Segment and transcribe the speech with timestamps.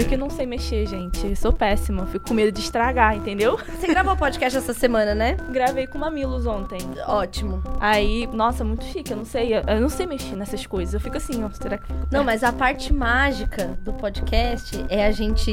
[0.00, 1.34] Eu que não sei mexer, gente.
[1.34, 2.06] Sou péssima.
[2.06, 3.58] Fico com medo de estragar, entendeu?
[3.78, 5.36] Você gravou podcast essa semana, né?
[5.50, 6.80] Gravei com Mamilos ontem.
[7.06, 7.62] Ótimo.
[7.80, 9.10] Aí, nossa, muito chique.
[9.10, 9.56] Eu não sei.
[9.56, 10.94] Eu, eu não sei mexer nessas coisas.
[10.94, 11.50] Eu fico assim, ó.
[11.50, 11.92] Será que.
[12.10, 15.52] Não, mas a parte mágica do podcast é a gente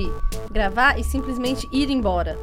[0.51, 2.37] gravar e simplesmente ir embora.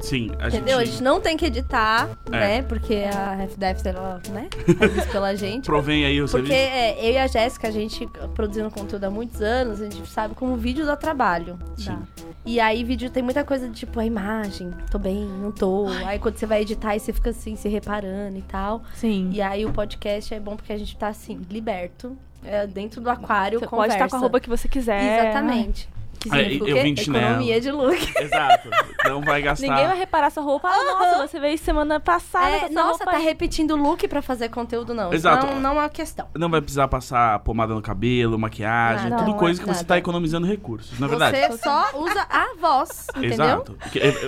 [0.00, 0.78] Sim, a Entendeu?
[0.78, 2.30] A gente gente não tem que editar, É.
[2.30, 2.62] né?
[2.62, 4.48] Porque a FDF, ela, né?
[4.78, 5.64] Faz isso pela gente.
[5.66, 6.72] provém aí o Porque serviço.
[6.74, 10.34] é, eu e a Jéssica, a gente produzindo conteúdo há muitos anos, a gente sabe
[10.34, 11.58] como o vídeo dá trabalho.
[11.76, 11.98] Sim.
[12.44, 15.86] E aí, vídeo tem muita coisa de tipo, a imagem, tô bem, não tô.
[16.06, 18.82] Aí quando você vai editar, aí você fica assim, se reparando e tal.
[18.94, 19.30] Sim.
[19.32, 23.10] E aí o podcast é bom porque a gente tá assim, liberto, é, dentro do
[23.10, 23.88] aquário, Você conversa.
[23.92, 25.20] pode estar com a roupa que você quiser.
[25.20, 25.88] Exatamente.
[26.20, 27.24] Que significa eu vim de chinelo.
[27.24, 28.12] Economia de look.
[28.22, 28.68] Exato.
[29.06, 29.66] Não vai gastar.
[29.66, 30.68] Ninguém vai reparar essa roupa.
[30.68, 33.24] Ah, nossa, você veio semana passada É, com essa nossa, roupa tá aí.
[33.24, 35.12] repetindo look pra fazer conteúdo, não.
[35.12, 35.46] Exato.
[35.46, 36.28] Não, não é uma questão.
[36.36, 39.22] Não vai precisar passar pomada no cabelo, maquiagem, Nada.
[39.22, 39.88] tudo Não, coisa é que você nada.
[39.88, 41.38] tá economizando recursos, na verdade.
[41.38, 43.32] Você só usa a voz, entendeu?
[43.32, 43.78] Exato.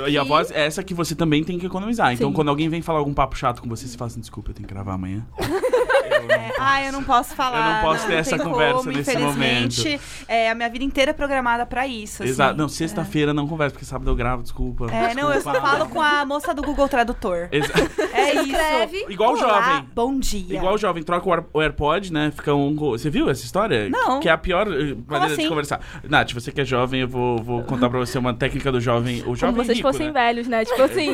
[0.09, 2.11] E a voz é essa que você também tem que economizar.
[2.15, 2.35] Então, Sim.
[2.35, 4.67] quando alguém vem falar algum papo chato com você, você fala assim, desculpa, eu tenho
[4.67, 5.27] que gravar amanhã.
[5.39, 7.59] Eu não Ah, eu não posso falar.
[7.59, 10.01] Eu não posso ter essa tem conversa como, nesse infelizmente.
[10.29, 12.23] É, a minha vida inteira é programada pra isso.
[12.23, 12.31] assim.
[12.31, 12.57] Exato.
[12.59, 14.87] Não, sexta-feira não conversa, porque sábado eu gravo, desculpa.
[14.91, 15.61] É, não, eu só Desculpa.
[15.77, 17.49] falo com a moça do Google Tradutor.
[17.53, 17.73] Exa-
[18.15, 18.51] É isso.
[18.53, 19.07] Escreve.
[19.09, 19.89] Igual Olá, jovem.
[19.95, 20.57] Bom dia.
[20.57, 22.31] Igual o jovem, troca o Air- o AirPod, né?
[22.35, 22.75] Fica um.
[22.77, 23.89] Você viu essa história?
[23.89, 24.21] Não.
[24.21, 25.49] Que é a pior eh, maneira de assim?
[25.49, 25.81] conversar.
[26.09, 29.21] Nath, você que é jovem, eu vou, vou contar pra você uma técnica do jovem.
[29.21, 30.13] O Como jovem vocês rico, fossem né?
[30.13, 30.65] velhos, né?
[30.65, 31.09] Tipo assim.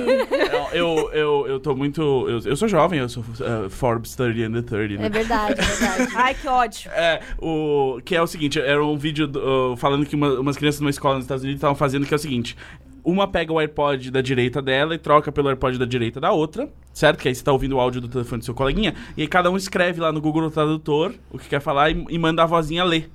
[0.72, 2.00] Eu, eu, eu tô muito.
[2.28, 5.06] Eu, eu sou jovem, eu sou eh, Forbes 30 and the 30, né?
[5.06, 6.12] É verdade, é verdade.
[6.14, 6.90] Ai, que ódio.
[6.92, 10.56] É, o, que é o seguinte, era um vídeo do- uh, falando que uma- umas
[10.58, 12.56] crianças numa escola nos Estados Unidos estavam fazendo que é o seguinte.
[13.04, 16.70] Uma pega o AirPod da direita dela e troca pelo AirPod da direita da outra,
[16.92, 17.18] certo?
[17.20, 19.50] Que aí você tá ouvindo o áudio do telefone do seu coleguinha, e aí cada
[19.50, 22.84] um escreve lá no Google Tradutor o que quer falar e, e manda a vozinha
[22.84, 23.10] ler.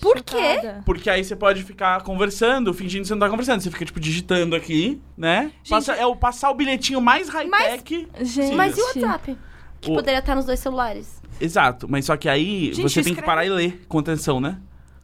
[0.00, 0.60] Por quê?
[0.86, 3.60] Porque aí você pode ficar conversando, fingindo que você não tá conversando.
[3.60, 5.50] Você fica, tipo, digitando aqui, né?
[5.68, 8.08] Passa- é o passar o bilhetinho mais high-tech.
[8.22, 8.54] Gente.
[8.54, 9.36] Mas e o WhatsApp?
[9.80, 11.20] Que O- poderia estar nos dois celulares.
[11.38, 13.26] Exato, mas só que aí Gente, você tem que escreve.
[13.26, 14.58] parar e ler com atenção, né?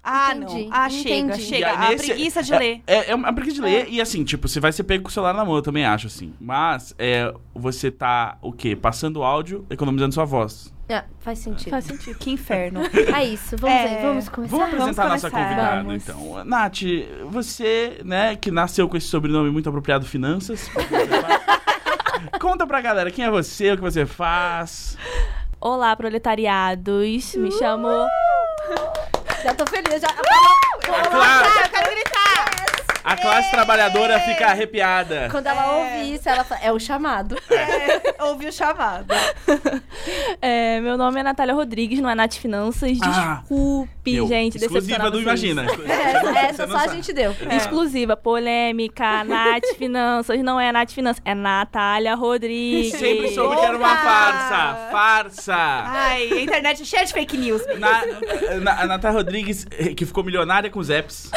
[0.08, 0.70] Ah, Entendi, não.
[0.72, 1.42] Ah, chega, entendi.
[1.42, 1.66] Chega.
[1.66, 2.80] aí A nesse- preguiça de é, ler.
[2.86, 5.12] É, é uma preguiça de ler e assim, tipo, você vai ser pego com o
[5.12, 6.32] celular na mão, eu também acho, assim.
[6.40, 8.76] Mas é, você tá, o quê?
[8.76, 10.72] Passando áudio, economizando sua voz.
[10.88, 11.70] Ah, faz sentido.
[11.70, 12.16] Faz sentido.
[12.16, 12.82] Que inferno.
[13.12, 14.56] É isso, vamos É, aí, vamos começar.
[14.56, 16.02] Vamos apresentar a nossa convidada, Vamos.
[16.04, 16.44] então.
[16.44, 16.78] Nath,
[17.28, 20.70] você, né, que nasceu com esse sobrenome muito apropriado, Finanças.
[22.40, 24.96] Conta pra galera quem é você, o que você faz.
[25.60, 27.34] Olá, proletariados.
[27.34, 27.88] Me chamo.
[29.46, 30.08] Já tô feliz, já.
[30.08, 32.25] A classe, eu quero gritar!
[33.06, 35.28] A classe trabalhadora fica arrepiada.
[35.30, 37.36] Quando ela ouvir isso, ela fala, é o chamado.
[37.48, 39.06] É, ouvi o chamado.
[40.40, 42.98] É, meu nome é Natália Rodrigues, não é Nath Finanças.
[43.02, 44.56] Ah, Desculpe, Eu, gente.
[44.56, 45.20] exclusiva do.
[45.20, 45.64] Imagina.
[45.88, 47.34] Essa, Você essa só a gente deu.
[47.50, 52.92] Exclusiva, polêmica, Nath Finanças, não é Nath Finanças, é Natália Rodrigues.
[52.98, 54.02] Sempre soube que era uma Opa!
[54.02, 54.90] farsa.
[54.90, 55.54] Farsa.
[55.56, 57.62] Ai, a internet é cheia de fake news.
[57.78, 58.02] Na,
[58.60, 61.30] na, a Natália Rodrigues, eh, que ficou milionária com os apps.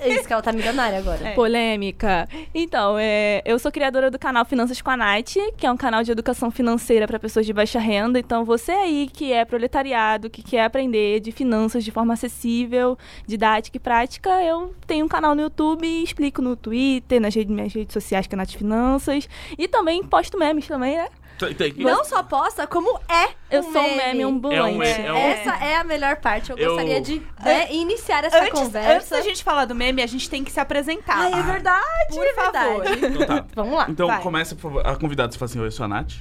[0.00, 1.28] É isso que ela tá milionária agora.
[1.28, 1.34] É.
[1.34, 2.28] Polêmica.
[2.52, 6.02] Então, é, eu sou criadora do canal Finanças com a Nath, que é um canal
[6.02, 8.18] de educação financeira para pessoas de baixa renda.
[8.18, 13.76] Então, você aí que é proletariado, que quer aprender de finanças de forma acessível, didática
[13.76, 17.92] e prática, eu tenho um canal no YouTube explico no Twitter, nas redes, minhas redes
[17.92, 19.28] sociais, que é Nath Finanças.
[19.56, 21.08] E também posto memes também, né?
[21.48, 24.58] Tem- tem- Não só posta, como é Eu um sou um meme ambulante.
[24.58, 26.50] É um meme, é um- Essa é a melhor parte.
[26.50, 29.16] Eu Eu- gostaria de né, iniciar essa Antes, antes conversa.
[29.16, 31.16] da gente falar do meme, a gente tem que se apresentar.
[31.18, 32.82] Ai, é verdade, Por é favor.
[32.84, 33.06] verdade.
[33.06, 33.44] Então tá.
[33.54, 33.86] Vamos lá.
[33.88, 34.20] Então Vai.
[34.20, 34.86] começa, por favor.
[34.86, 36.12] A convidada, você fala assim, oi, eu sou a Nath.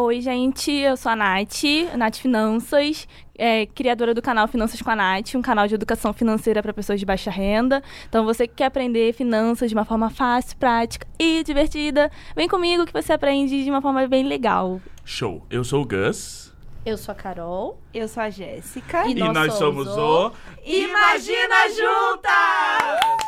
[0.00, 1.64] Oi, gente, eu sou a Nath,
[1.96, 6.62] Nath Finanças, é, criadora do canal Finanças com a Nath, um canal de educação financeira
[6.62, 7.82] para pessoas de baixa renda.
[8.08, 12.86] Então, você que quer aprender finanças de uma forma fácil, prática e divertida, vem comigo
[12.86, 14.80] que você aprende de uma forma bem legal.
[15.04, 15.44] Show.
[15.50, 16.54] Eu sou o Gus.
[16.86, 17.82] Eu sou a Carol.
[17.92, 19.04] Eu sou a Jéssica.
[19.04, 20.32] E E, nós, nós somos somos o...
[20.64, 23.27] Imagina Juntas!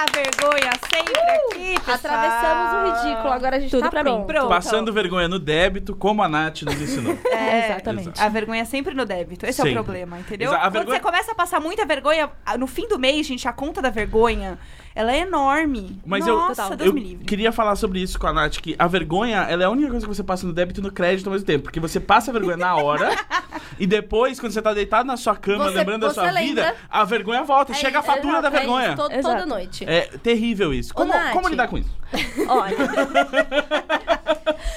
[0.00, 1.94] Ah, vergonha sempre aqui, pessoal.
[2.14, 4.10] Atravessamos o ridículo, agora a gente Tudo tá pra mim.
[4.12, 4.26] pronto.
[4.26, 4.48] Pronto.
[4.48, 7.18] Passando vergonha no débito, como a Nath nos ensinou.
[7.30, 8.20] É, Exatamente.
[8.20, 9.44] A vergonha é sempre no débito.
[9.44, 9.80] Esse é Sempre.
[9.80, 10.48] o problema, entendeu?
[10.48, 13.26] Exa- a Quando vergonha- você começa a passar muita vergonha, a- no fim do mês,
[13.26, 14.58] gente, a conta da vergonha,
[14.94, 16.00] ela é enorme.
[16.04, 17.24] Mas eu- Nossa, Deus eu me livre.
[17.24, 20.06] queria falar sobre isso com a Nath, que a vergonha, ela é a única coisa
[20.06, 21.64] que você passa no débito e no crédito ao mesmo tempo.
[21.64, 23.10] Porque você passa a vergonha na hora
[23.78, 26.40] E depois, quando você tá deitado na sua cama, Você- lembrando da sua lembra?
[26.64, 27.72] vida, a vergonha volta.
[27.72, 28.96] É Chega a isso, fatura exato, da é isso, vergonha.
[28.96, 29.84] to- toda noite.
[29.88, 30.92] É terrível isso.
[30.92, 31.32] Como, Nath.
[31.32, 31.90] como lidar com isso?
[32.48, 32.76] Olha,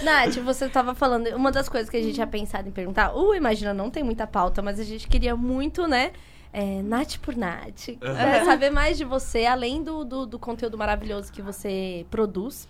[0.01, 3.33] Nath, você tava falando, uma das coisas que a gente tinha pensado em perguntar, o
[3.33, 6.11] Imagina não tem muita pauta, mas a gente queria muito, né?
[6.53, 7.87] É, Nath por Nath.
[7.99, 12.67] né, saber mais de você, além do, do, do conteúdo maravilhoso que você produz.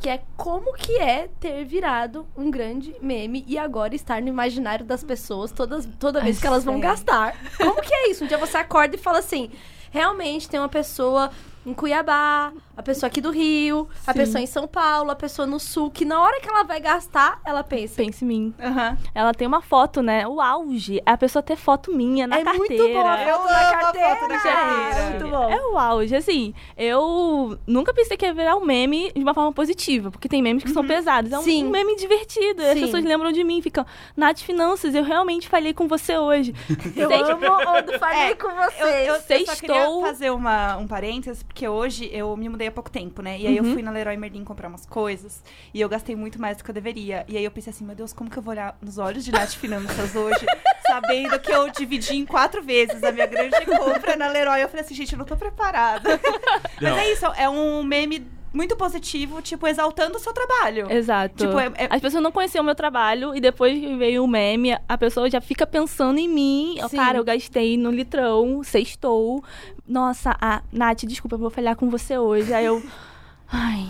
[0.00, 4.84] Que é como que é ter virado um grande meme e agora estar no imaginário
[4.84, 6.88] das pessoas todas, toda vez Ai, que elas vão sério.
[6.90, 7.36] gastar.
[7.56, 8.24] Como que é isso?
[8.24, 9.48] Um dia você acorda e fala assim:
[9.92, 11.30] realmente tem uma pessoa
[11.64, 14.18] em Cuiabá, a pessoa aqui do Rio, a Sim.
[14.18, 17.40] pessoa em São Paulo, a pessoa no sul, que na hora que ela vai gastar,
[17.44, 17.96] ela pensa.
[17.96, 18.54] pense em mim.
[18.60, 18.96] Aham.
[19.14, 20.26] Ela tem uma foto, né?
[20.26, 22.82] O auge é a pessoa ter foto minha na é carteira.
[22.82, 24.16] muito bom a Eu foto amo da a carteira.
[24.16, 24.42] foto da gente.
[24.42, 24.98] carteira.
[25.00, 25.50] É muito bom.
[25.50, 29.52] É o auge, assim, eu nunca pensei que ia virar um meme de uma forma
[29.52, 31.30] positiva, porque tem memes que são pesados.
[31.32, 31.66] É um, Sim.
[31.66, 32.80] um meme divertido, e as Sim.
[32.86, 33.84] pessoas lembram de mim, ficam,
[34.16, 36.54] Nath Finanças, eu realmente falei com você hoje.
[36.96, 38.82] Eu Sei- amo onde falei É, com Eu, você.
[38.82, 40.00] eu, eu só queria Sextou.
[40.02, 43.38] fazer uma, um parênteses, porque hoje eu me mudei há pouco tempo, né?
[43.38, 45.42] E aí eu fui na Leroy Merlin comprar umas coisas.
[45.72, 47.24] E eu gastei muito mais do que eu deveria.
[47.28, 49.32] E aí eu pensei assim, meu Deus, como que eu vou olhar nos olhos de
[49.32, 50.46] Nath Finanças hoje,
[50.86, 54.62] sabendo que eu dividi em quatro vezes a minha grande compra na Leroy.
[54.62, 56.20] Eu falei assim, gente, eu não tô preparada.
[56.80, 56.98] Mas Não.
[56.98, 60.90] é isso, é um meme muito positivo, tipo, exaltando o seu trabalho.
[60.90, 61.34] Exato.
[61.46, 64.28] Tipo, é- é- As pessoas não conheciam o meu trabalho e depois que veio o
[64.28, 66.76] meme, a pessoa já fica pensando em mim.
[66.88, 66.96] Sim.
[66.96, 69.42] Cara, eu gastei no litrão, sextou.
[69.86, 72.52] Nossa, a Nath, desculpa, eu vou falhar com você hoje.
[72.52, 72.82] Aí eu.
[73.54, 73.86] Ai,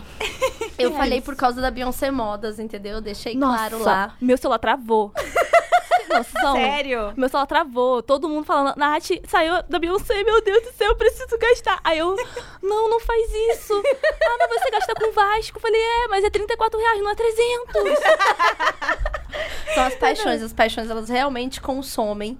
[0.76, 1.24] Eu É falei isso.
[1.24, 2.94] por causa da Beyoncé Modas, entendeu?
[2.94, 4.14] Eu deixei nossa, claro lá.
[4.20, 5.12] meu celular travou.
[6.18, 6.54] Noção?
[6.54, 7.12] Sério?
[7.16, 10.96] Meu celular travou, todo mundo falando, Nath, saiu da Beyoncé, meu Deus do céu, eu
[10.96, 11.80] preciso gastar.
[11.82, 12.14] Aí eu,
[12.62, 13.72] não, não faz isso.
[14.24, 15.58] Ah, mas você gasta com Vasco.
[15.58, 17.74] Eu falei, é, mas é 34 reais, não é 300.
[19.74, 20.42] São as paixões.
[20.42, 22.38] As paixões, elas realmente consomem,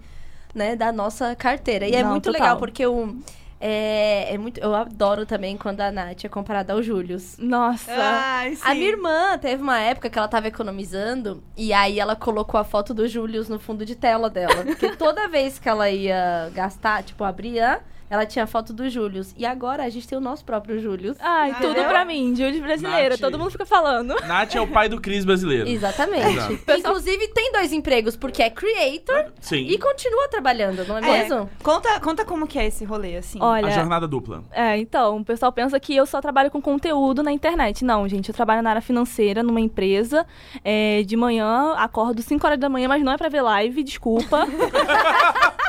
[0.54, 1.86] né, da nossa carteira.
[1.86, 2.40] E é Não, muito total.
[2.40, 3.16] legal, porque o...
[3.64, 7.36] É, é muito, eu adoro também quando a Nath é comparada ao Július.
[7.38, 7.92] Nossa.
[7.94, 8.62] Ai, sim.
[8.64, 12.64] A minha irmã teve uma época que ela tava economizando e aí ela colocou a
[12.64, 14.64] foto do Július no fundo de tela dela.
[14.64, 17.80] Porque toda vez que ela ia gastar, tipo, abria,
[18.12, 19.34] ela tinha foto do Július.
[19.38, 21.16] E agora a gente tem o nosso próprio Július.
[21.18, 21.74] Ai, Entendeu?
[21.76, 23.20] tudo pra mim, Júlio brasileira, Nath.
[23.20, 24.14] todo mundo fica falando.
[24.26, 25.66] Nath é o pai do Cris brasileiro.
[25.66, 26.28] Exatamente.
[26.36, 26.78] Exato.
[26.78, 29.66] Inclusive, tem dois empregos, porque é creator Sim.
[29.66, 31.48] e continua trabalhando, não é, É, mesmo?
[31.62, 33.38] conta, conta como que é esse rolê, assim.
[33.40, 34.44] Olha, A jornada dupla.
[34.52, 37.82] É, então, o pessoal pensa que eu só trabalho com conteúdo na internet.
[37.82, 40.26] Não, gente, eu trabalho na área financeira, numa empresa.
[40.62, 44.46] É, de manhã, acordo 5 horas da manhã, mas não é pra ver live, desculpa.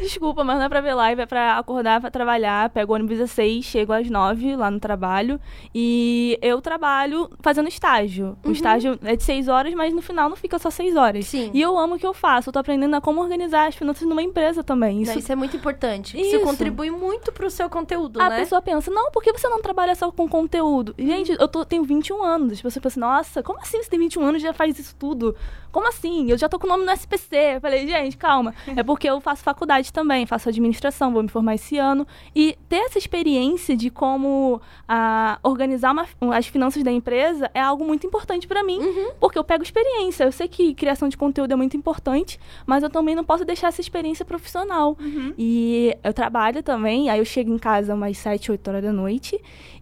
[0.00, 2.70] Desculpa, mas não é pra ver live, é pra acordar pra trabalhar.
[2.70, 5.38] Pego o ônibus às 6, chego às 9 lá no trabalho.
[5.74, 8.36] E eu trabalho fazendo estágio.
[8.44, 11.26] O estágio é de 6 horas, mas no final não fica só 6 horas.
[11.26, 11.50] Sim.
[11.52, 12.48] E eu amo o que eu faço.
[12.48, 15.02] Eu tô aprendendo a como organizar as finanças numa empresa também.
[15.02, 16.18] Isso, Isso isso é muito importante.
[16.20, 16.44] Isso, Isso.
[16.44, 18.36] contribui muito pro seu conteúdo, a né?
[18.40, 20.94] pessoa pensa, não, por que você não trabalha só com conteúdo?
[20.98, 22.52] Gente, eu tô- tenho 21 anos.
[22.54, 25.36] As pessoas pensam, nossa, como assim você tem 21 anos e já faz isso tudo?
[25.72, 26.30] Como assim?
[26.30, 27.36] Eu já tô com o nome no SPC.
[27.56, 28.54] Eu falei, gente, calma.
[28.76, 32.06] É porque eu faço faculdade também, faço administração, vou me formar esse ano.
[32.34, 36.06] E ter essa experiência de como ah, organizar uma-
[36.36, 38.78] as finanças da empresa é algo muito importante pra mim.
[39.20, 40.24] Porque eu pego experiência.
[40.24, 43.68] Eu sei que criação de conteúdo é muito importante, mas eu também não posso deixar
[43.68, 44.96] essa experiência profissional.
[45.38, 49.40] E eu trabalho também, aí eu chego em casa umas 7, 8 horas da noite.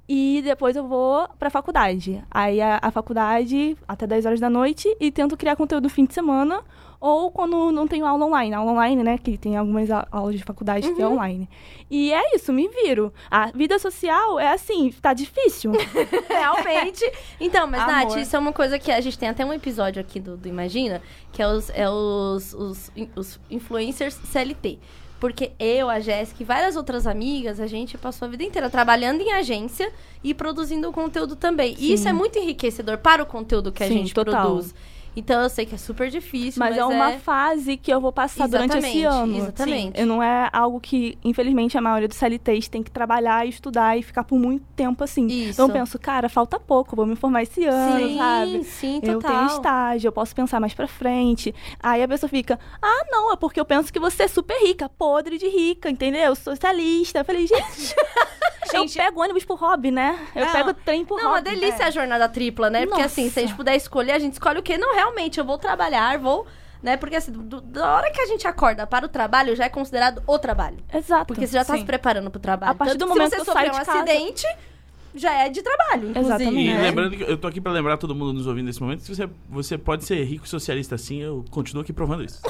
[0.08, 2.24] E depois eu vou pra faculdade.
[2.30, 6.06] Aí a, a faculdade até 10 horas da noite e tento criar conteúdo no fim
[6.06, 6.64] de semana
[7.00, 8.54] ou quando não tenho aula online.
[8.54, 9.18] Aula online, né?
[9.18, 11.48] Que tem algumas aulas de faculdade que é online.
[11.90, 13.12] E é isso, me viro.
[13.30, 15.72] A vida social é assim, tá difícil.
[16.28, 17.04] Realmente.
[17.38, 17.92] Então, mas, Amor.
[17.92, 20.48] Nath, isso é uma coisa que a gente tem até um episódio aqui do, do
[20.48, 24.78] Imagina, que é os, é os, os, os influencers CLT.
[25.20, 29.20] Porque eu, a Jéssica e várias outras amigas, a gente passou a vida inteira trabalhando
[29.20, 29.90] em agência
[30.22, 31.72] e produzindo conteúdo também.
[31.74, 31.94] E Sim.
[31.94, 34.46] isso é muito enriquecedor para o conteúdo que a Sim, gente total.
[34.46, 34.74] produz.
[35.18, 37.18] Então eu sei que é super difícil, Mas, mas, é uma é...
[37.18, 39.36] fase que eu vou passar durante esse Exatamente, ano.
[39.38, 40.00] exatamente.
[40.00, 44.02] Eu não é algo que, infelizmente, a maioria dos CLTs tem que trabalhar, estudar e
[44.02, 45.26] ficar por muito tempo assim.
[45.26, 45.50] Isso.
[45.52, 48.64] Então eu penso, cara, falta pouco, vou me formar esse ano, Sim, sabe?
[48.64, 49.30] sim, Eu total.
[49.30, 51.54] tenho estágio, eu posso pensar mais pra frente.
[51.82, 54.88] Aí a pessoa fica, ah, não, é porque eu penso que você é super rica,
[54.88, 56.34] podre de rica, entendeu?
[56.36, 57.18] Socialista.
[57.20, 57.94] Eu falei, gente,
[58.70, 60.18] Gente, eu pego ônibus por hobby, né?
[60.34, 61.50] Eu Não, pego trem por Não, uma hobby.
[61.50, 62.86] delícia a jornada tripla, né?
[62.86, 63.56] Porque assim, se a gente Nossa.
[63.56, 64.76] puder escolher, a gente escolhe o quê?
[64.78, 66.46] Não, realmente, eu vou trabalhar, vou.
[66.82, 66.96] Né?
[66.96, 70.22] Porque assim, do- da hora que a gente acorda para o trabalho, já é considerado
[70.26, 70.76] o trabalho.
[70.94, 71.26] Exato.
[71.26, 71.80] Porque você já tá Sim.
[71.80, 72.70] se preparando pro trabalho.
[72.70, 74.46] A partir Tanto do que momento se que você eu saio sofrer um casa- acidente,
[75.12, 76.34] já é de trabalho, inclusive.
[76.34, 76.70] Exatamente.
[76.70, 76.82] E né?
[76.82, 79.28] lembrando que eu tô aqui pra lembrar todo mundo nos ouvindo nesse momento, que você,
[79.48, 82.40] você pode ser rico e socialista assim, eu continuo aqui provando isso.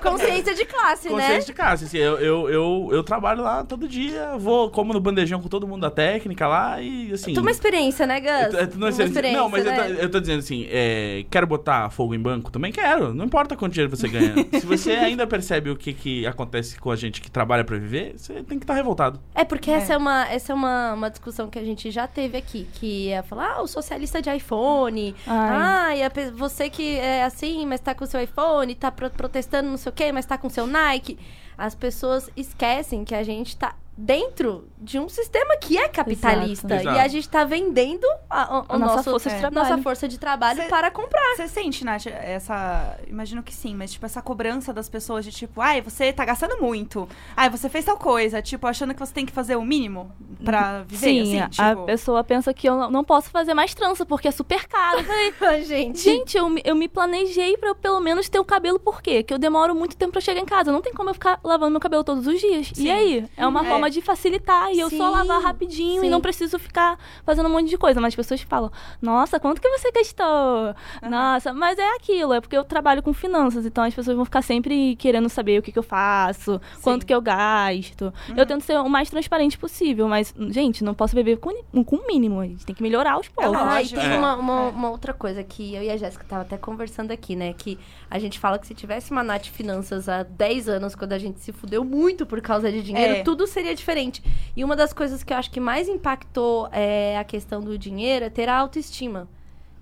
[0.00, 1.14] Consciência de classe, né?
[1.14, 5.00] Consciência de casa, assim, eu, eu, eu, eu trabalho lá todo dia, vou, como no
[5.00, 7.34] bandejão com todo mundo da técnica lá e assim...
[7.34, 8.54] Tu uma experiência, né, Gus?
[8.54, 9.96] Eu eu tô- não, Uma sei- experiência, não, mas eu, tô, né?
[10.00, 12.50] eu tô dizendo assim, é, quero botar fogo em banco?
[12.50, 13.12] Também quero.
[13.14, 14.34] Não importa quanto dinheiro você ganha.
[14.60, 18.14] Se você ainda percebe o que, que acontece com a gente que trabalha pra viver,
[18.16, 19.20] você tem que estar revoltado.
[19.34, 22.36] É porque essa é, uma, essa é uma, uma discussão que a gente já teve
[22.36, 25.50] aqui, que é falar, ah, o socialista de iPhone, Ai.
[25.92, 29.68] ah, e a você que é assim, mas tá com seu iPhone, tá pro- protestando
[29.70, 31.18] não sei o quê, mas tá com seu Nike.
[31.58, 36.76] As pessoas esquecem que a gente tá dentro de um sistema que é capitalista.
[36.76, 36.96] Exato.
[36.96, 39.68] E a gente tá vendendo a, a- A nossa nosso- força de é, trabalho.
[39.70, 41.34] nossa força de trabalho Cê- para comprar.
[41.36, 42.96] Você sente, Nath, essa.
[43.06, 46.60] Imagino que sim, mas tipo, essa cobrança das pessoas de tipo, ai, você tá gastando
[46.60, 47.08] muito.
[47.36, 48.40] Ai, você fez tal coisa.
[48.40, 50.10] Tipo, achando que você tem que fazer o mínimo
[50.44, 51.06] pra viver.
[51.06, 51.84] Sim, assim, a tipo...
[51.86, 54.98] pessoa pensa que eu não- posso fazer mais trança porque é super caro.
[55.66, 55.98] Gente.
[56.00, 59.22] Gente, eu, me- eu me planejei pra eu pelo menos ter o cabelo, por quê?
[59.22, 60.70] Que eu demoro muito tempo pra chegar em casa.
[60.70, 62.70] Não tem como eu ficar lavando meu cabelo todos os dias.
[62.74, 62.84] Sim.
[62.84, 63.28] E aí?
[63.36, 63.68] É uma É.
[63.68, 64.70] forma de facilitar.
[64.72, 65.16] E eu só Sim.
[65.26, 66.06] lavar rapidinho Sim.
[66.06, 68.00] e não preciso ficar fazendo um monte de coisa.
[68.00, 70.74] Mas as pessoas falam, nossa, quanto que você gastou?
[71.08, 73.64] Nossa, mas é aquilo, é porque eu trabalho com finanças.
[73.66, 77.14] Então as pessoas vão ficar sempre querendo saber o que, que eu faço, quanto que
[77.14, 78.12] eu gasto.
[78.36, 80.08] Eu tento ser o mais transparente possível.
[80.08, 81.50] Mas, gente, não posso beber com,
[81.84, 82.40] com o mínimo.
[82.40, 83.52] A gente tem que melhorar aos poucos.
[83.52, 84.00] lógico.
[84.00, 84.18] Ah, e tem É.
[84.18, 87.54] uma, uma, uma outra coisa que eu e a Jéssica tava até conversando aqui, né?
[87.56, 87.78] Que
[88.10, 91.40] a gente fala que se tivesse uma Nath Finanças há 10 anos, quando a gente
[91.40, 93.22] se fudeu muito por causa de dinheiro, É.
[93.22, 94.22] tudo seria diferente.
[94.56, 98.00] E uma das coisas que eu acho que mais impactou é, a questão do dinheiro
[98.10, 99.28] é ter a autoestima.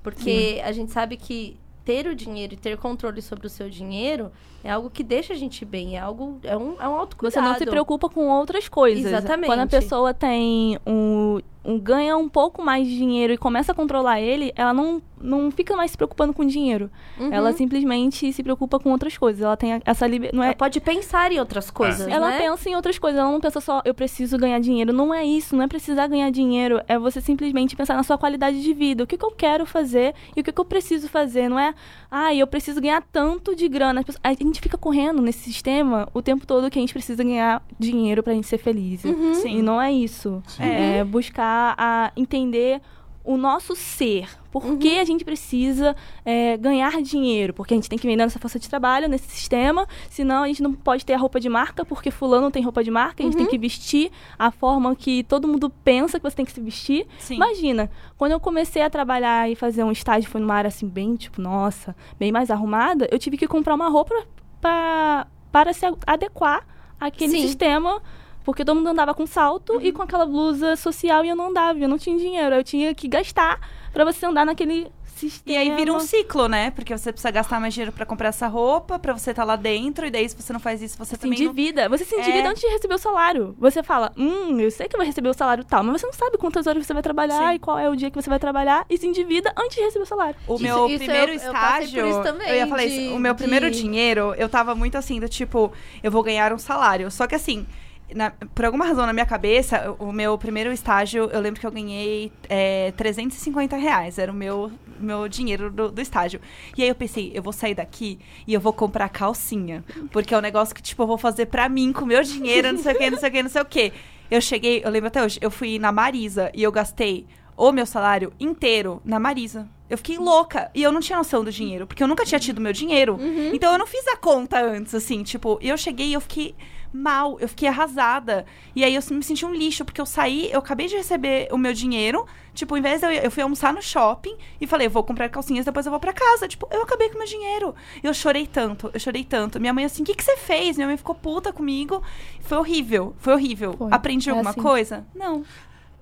[0.03, 4.31] Porque a gente sabe que ter o dinheiro e ter controle sobre o seu dinheiro
[4.63, 7.33] é algo que deixa a gente bem, é algo é um, é um autocuidado.
[7.45, 9.07] Você não se preocupa com outras coisas.
[9.07, 9.47] Exatamente.
[9.47, 11.41] Quando a pessoa tem um-
[11.77, 15.77] ganha um pouco mais de dinheiro e começa a controlar ele, ela não, não fica
[15.77, 16.91] mais se preocupando com dinheiro.
[17.19, 17.33] Uhum.
[17.33, 19.43] Ela simplesmente se preocupa com outras coisas.
[19.43, 20.37] Ela tem essa liberdade.
[20.37, 22.39] Não Ela é, pode pensar em outras coisas, ela né?
[22.39, 24.93] pensa em outras coisas, ela não pensa só, eu preciso ganhar dinheiro.
[24.93, 26.81] Não é isso, não é precisar ganhar dinheiro.
[26.87, 29.03] É você simplesmente pensar na sua qualidade de vida.
[29.03, 31.49] O que, que eu quero fazer e o que, que eu preciso fazer.
[31.49, 31.75] Não é,
[32.11, 34.05] ah, eu preciso ganhar tanto de grana.
[34.23, 38.23] A gente fica correndo nesse sistema o tempo todo que a gente precisa ganhar dinheiro
[38.23, 39.05] pra gente ser feliz.
[39.05, 39.33] Uhum.
[39.47, 40.43] E não é isso.
[40.59, 42.81] É buscar a entender
[43.25, 44.27] o nosso ser.
[44.51, 44.79] Por Uhum.
[44.79, 47.53] que a gente precisa é, ganhar dinheiro?
[47.53, 50.63] Porque a gente tem que vender nossa força de trabalho nesse sistema, senão a gente
[50.63, 53.35] não pode ter a roupa de marca, porque fulano tem roupa de marca, a gente
[53.37, 53.51] tem Uhum.
[53.51, 57.07] que vestir a forma que todo mundo pensa que você tem que se vestir.
[57.19, 57.35] Sim.
[57.35, 61.15] Imagina, quando eu comecei a trabalhar e fazer um estágio, foi numa área assim, bem,
[61.15, 64.15] tipo, nossa, bem mais arrumada, eu tive que comprar uma roupa
[64.59, 66.67] pra, para se adequar
[66.99, 67.43] àquele Sim.
[67.47, 68.01] sistema.
[68.49, 71.79] Porque todo mundo andava com salto e com aquela blusa social e eu não andava,
[71.79, 72.55] eu não tinha dinheiro.
[72.55, 73.61] Eu tinha que gastar
[73.93, 75.55] pra você andar naquele sistema.
[75.55, 76.71] E aí vira um ciclo, né?
[76.71, 80.07] Porque você precisa gastar mais dinheiro pra comprar essa roupa, pra você estar lá dentro,
[80.07, 81.45] e daí se você não faz isso, você se também não...
[81.45, 81.91] endivida.
[81.91, 82.51] Você se endivida É.
[82.51, 83.55] antes de receber o salário.
[83.59, 86.15] Você fala, hum, eu sei que eu vou receber o salário tal, mas você não
[86.15, 87.57] sabe quantas horas você vai trabalhar Sim.
[87.57, 90.05] e qual é o dia que você vai trabalhar e se endivida antes de receber
[90.05, 90.37] o salário.
[90.47, 92.03] O Isso- meu isso primeiro eu- eu estágio.
[92.03, 93.15] por isso também, eu ia falar de- isso.
[93.15, 95.71] O meu primeiro de- dinheiro, eu tava muito assim, do tipo,
[96.03, 97.11] eu vou ganhar um salário.
[97.11, 97.67] Só que assim.
[98.15, 101.67] Na- por alguma razão na minha cabeça, o o meu primeiro estágio, eu lembro que
[101.67, 104.19] eu ganhei é, 350 reais.
[104.19, 106.41] Era o meu, meu dinheiro do, do estágio.
[106.77, 109.85] E aí eu pensei, eu vou sair daqui e eu vou comprar calcinha.
[110.11, 112.79] Porque é um negócio que, tipo, eu vou fazer pra mim, com meu dinheiro, não
[112.83, 113.93] sei o que, não sei o que, não sei o que.
[114.31, 117.85] Eu cheguei, eu lembro até hoje, eu fui na Marisa e eu gastei o meu
[117.87, 119.69] salário inteiro na Marisa.
[119.91, 120.71] Eu fiquei louca.
[120.75, 123.19] E eu não tinha noção do dinheiro, porque eu nunca tinha tido meu dinheiro.
[123.55, 126.55] Então eu não fiz a conta antes, assim, tipo, e eu cheguei e eu fiquei
[126.93, 128.45] mal, eu fiquei arrasada.
[128.75, 131.59] E aí eu me senti um lixo, porque eu saí, eu acabei de receber o
[131.59, 132.27] meu dinheiro.
[132.55, 135.29] Tipo, ao invés de eu, eu fui almoçar no shopping e falei, eu vou comprar
[135.29, 136.49] calcinhas, depois eu vou pra casa.
[136.49, 137.75] Tipo, eu acabei com o meu dinheiro.
[138.03, 139.61] Eu chorei tanto, eu chorei tanto.
[139.61, 140.77] Minha mãe assim, o que, que você fez?
[140.77, 142.03] Minha mãe ficou puta comigo.
[142.41, 143.75] Foi horrível, foi horrível.
[143.79, 143.89] Foi.
[143.93, 144.61] Aprendi É alguma assim.
[144.63, 145.07] coisa?
[145.15, 145.45] Não.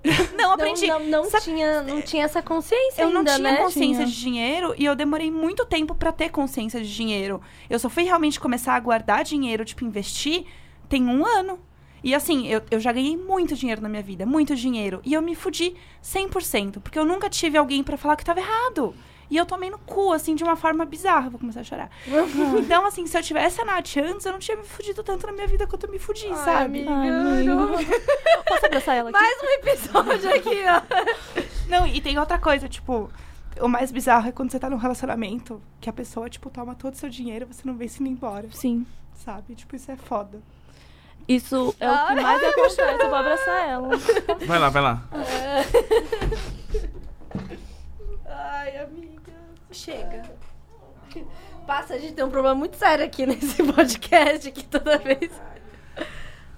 [0.37, 0.87] Não, aprendi.
[0.87, 3.57] Não, não, não Sabe- tinha, não tinha essa consciência Eu não ainda, tinha né?
[3.57, 4.05] consciência Tinha.
[4.05, 7.41] de dinheiro e eu demorei muito tempo pra ter consciência de dinheiro.
[7.69, 10.45] Eu só fui realmente começar a guardar dinheiro, tipo, investir,
[10.87, 11.59] tem um ano.
[12.03, 15.01] E assim, eu, eu já ganhei muito dinheiro na minha vida, muito dinheiro.
[15.03, 18.95] E eu me fudi 100%, porque eu nunca tive alguém pra falar que tava errado.
[19.29, 21.29] E eu tomei no cu, assim, de uma forma bizarra.
[21.29, 21.89] Vou começar a chorar.
[22.57, 25.33] então, assim, se eu tivesse a Nath antes, eu não tinha me fudido tanto na
[25.33, 26.85] minha vida quanto eu me fudi, sabe?
[26.87, 27.67] Ai, amigo.
[28.47, 29.19] Posso abraçar ela aqui?
[29.19, 31.41] Mais um episódio aqui, ó.
[31.67, 33.09] Não, e tem outra coisa, tipo,
[33.59, 36.93] o mais bizarro é quando você tá num relacionamento que a pessoa, tipo, toma todo
[36.93, 38.85] o seu dinheiro e você não vê se indo embora, Sim.
[39.13, 39.55] sabe?
[39.55, 40.41] Tipo, isso é foda.
[41.27, 43.89] Isso é o que mais acontece, eu vou abraçar ela.
[44.45, 45.03] Vai lá, vai lá.
[48.25, 49.33] Ai, amiga.
[49.71, 50.23] Chega.
[51.65, 55.29] Passa, a gente tem um problema muito sério aqui nesse podcast, que toda vez...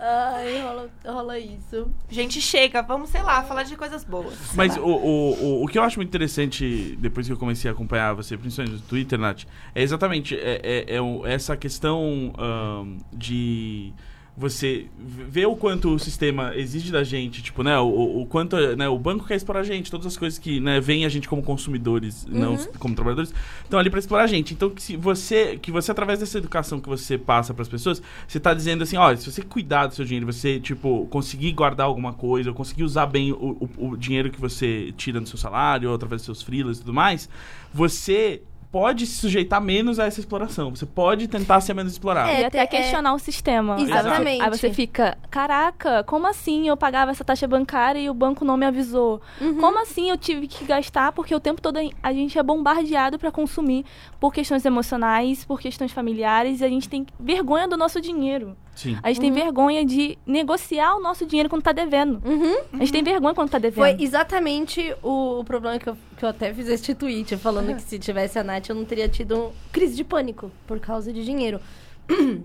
[0.01, 1.91] Ai, rola, rola isso.
[2.09, 4.53] Gente, chega, vamos, sei lá, falar de coisas boas.
[4.55, 7.73] Mas o, o, o, o que eu acho muito interessante, depois que eu comecei a
[7.73, 9.43] acompanhar você, principalmente no Twitter, Nath,
[9.75, 13.91] é exatamente é, é, é essa questão ahn, de
[14.39, 18.87] você ver o quanto o sistema exige da gente, tipo, né, o- o, quanto, né,
[18.87, 21.43] o banco quer explorar a gente, todas as coisas que, né, veem a gente como
[21.43, 24.53] consumidores, não como trabalhadores, estão ali para explorar a gente.
[24.53, 28.01] Então, que se você, que você através dessa educação que você passa para as pessoas,
[28.25, 31.85] você tá dizendo assim, olha, se você cuidar do seu dinheiro, você, tipo, conseguir guardar
[31.87, 35.37] alguma coisa, ou conseguir usar bem o, o, o dinheiro que você tira do seu
[35.37, 37.27] salário, ou através dos seus freelas e tudo mais,
[37.73, 40.69] você pode se sujeitar menos a essa exploração.
[40.75, 42.29] Você pode tentar ser menos explorado.
[42.29, 43.79] É, e até é- questionar o sistema.
[43.79, 44.41] Exatamente.
[44.41, 48.57] Aí você fica, caraca, como assim eu pagava essa taxa bancária e o banco não
[48.57, 49.21] me avisou?
[49.39, 51.11] Como assim eu tive que gastar?
[51.11, 53.85] Porque o tempo todo a gente é bombardeado para consumir
[54.19, 58.55] por questões emocionais, por questões familiares, e a gente tem vergonha do nosso dinheiro.
[58.79, 58.97] Sim.
[59.03, 62.21] A gente tem vergonha de negociar o nosso dinheiro quando tá devendo.
[62.25, 62.59] Uhum.
[62.71, 63.83] A gente tem vergonha quando tá devendo.
[63.83, 67.81] Foi exatamente o, o problema que eu, que eu até fiz este tweet, falando que
[67.81, 71.25] se tivesse a Nath, eu não teria tido um crise de pânico por causa de
[71.25, 71.59] dinheiro.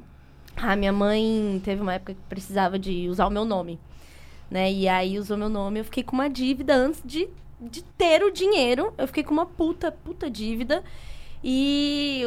[0.57, 3.79] a minha mãe teve uma época que precisava de usar o meu nome,
[4.51, 4.73] né?
[4.73, 7.29] E aí usou meu nome, eu fiquei com uma dívida antes de,
[7.61, 8.93] de ter o dinheiro.
[8.99, 10.83] Eu fiquei com uma puta, puta dívida.
[11.45, 12.25] E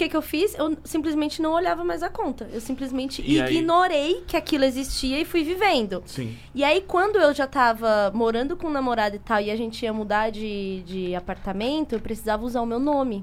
[0.00, 0.54] que que eu fiz?
[0.54, 2.48] Eu simplesmente não olhava mais a conta.
[2.50, 3.56] Eu simplesmente E aí?
[3.56, 6.02] ignorei que aquilo existia e fui vivendo.
[6.06, 6.36] Sim.
[6.54, 9.82] E aí, quando eu já tava morando com um namorado e tal, e a gente
[9.84, 13.22] ia mudar de, de apartamento, eu precisava usar o meu nome.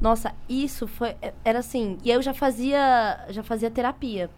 [0.00, 1.16] Nossa, isso foi.
[1.44, 1.98] Era assim.
[2.04, 4.30] E aí eu já fazia, já fazia terapia.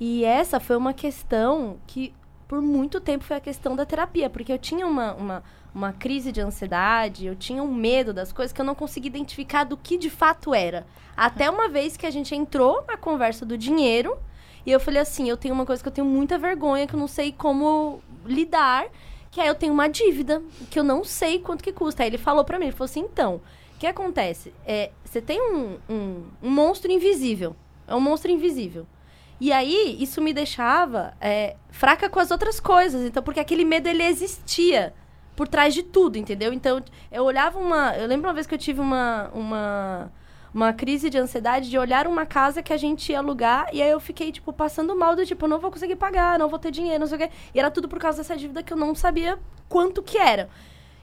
[0.00, 2.12] E essa foi uma questão que,
[2.50, 4.28] por muito tempo, foi a questão da terapia.
[4.28, 8.52] Porque eu tinha uma, uma, uma crise de ansiedade, eu tinha um medo das coisas
[8.52, 10.84] que eu não conseguia identificar do que de fato era.
[11.16, 14.18] Até uma vez que a gente entrou na conversa do dinheiro.
[14.66, 16.98] E eu falei assim, eu tenho uma coisa que eu tenho muita vergonha, que eu
[16.98, 18.86] não sei como lidar,
[19.30, 22.02] que é eu tenho uma dívida, que eu não sei quanto que custa.
[22.02, 23.36] Aí ele falou pra mim, ele falou assim, então,
[23.76, 24.52] o que acontece?
[24.66, 27.54] É, você tem um, um, um monstro invisível.
[27.86, 28.88] É um monstro invisível.
[29.40, 33.06] E aí, isso me deixava é, fraca com as outras coisas.
[33.06, 34.92] Então, porque aquele medo, ele existia
[35.34, 36.52] por trás de tudo, entendeu?
[36.52, 37.96] Então, eu olhava uma...
[37.96, 39.30] Eu lembro uma vez que eu tive uma...
[39.32, 40.12] uma
[40.52, 43.90] uma crise de ansiedade de olhar uma casa que a gente ia alugar e aí
[43.90, 46.98] eu fiquei, tipo, passando mal do tipo, não vou conseguir pagar, não vou ter dinheiro,
[46.98, 47.30] não sei o quê.
[47.54, 50.48] E era tudo por causa dessa dívida que eu não sabia quanto que era.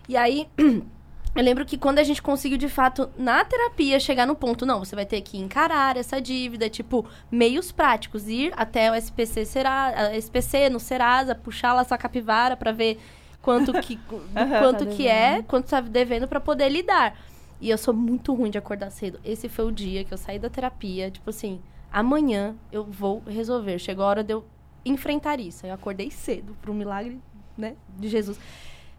[0.08, 0.50] E aí,
[1.38, 4.80] eu lembro que quando a gente conseguiu, de fato, na terapia, chegar no ponto, não,
[4.80, 10.16] você vai ter que encarar essa dívida, tipo, meios práticos, ir até o SPC, Serasa,
[10.16, 13.00] SPC no Serasa, puxar lá essa capivara pra ver
[13.40, 14.00] quanto que,
[14.36, 17.16] Aham, quanto tá que é, quanto tá devendo pra poder lidar.
[17.62, 19.20] E eu sou muito ruim de acordar cedo.
[19.24, 23.78] Esse foi o dia que eu saí da terapia, tipo assim, amanhã eu vou resolver.
[23.78, 24.44] Chegou a hora de eu
[24.84, 25.68] enfrentar isso.
[25.68, 27.20] Eu acordei cedo, por um milagre,
[27.56, 28.40] né, de Jesus.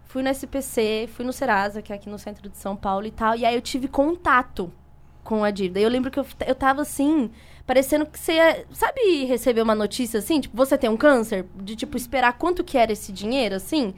[0.09, 3.11] Fui no SPC, fui no Serasa, que é aqui no centro de São Paulo e
[3.11, 3.37] tal.
[3.37, 4.73] E aí eu tive contato
[5.23, 5.79] com a dívida.
[5.79, 7.31] Eu lembro que eu, eu tava assim,
[7.67, 11.95] parecendo que você sabe, receber uma notícia assim, tipo, você tem um câncer, de tipo
[11.95, 13.95] esperar quanto que era esse dinheiro, assim.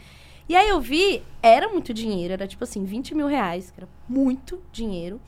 [0.48, 3.88] E aí eu vi, era muito dinheiro, era tipo assim, 20 mil reais, que era
[4.08, 5.20] muito dinheiro.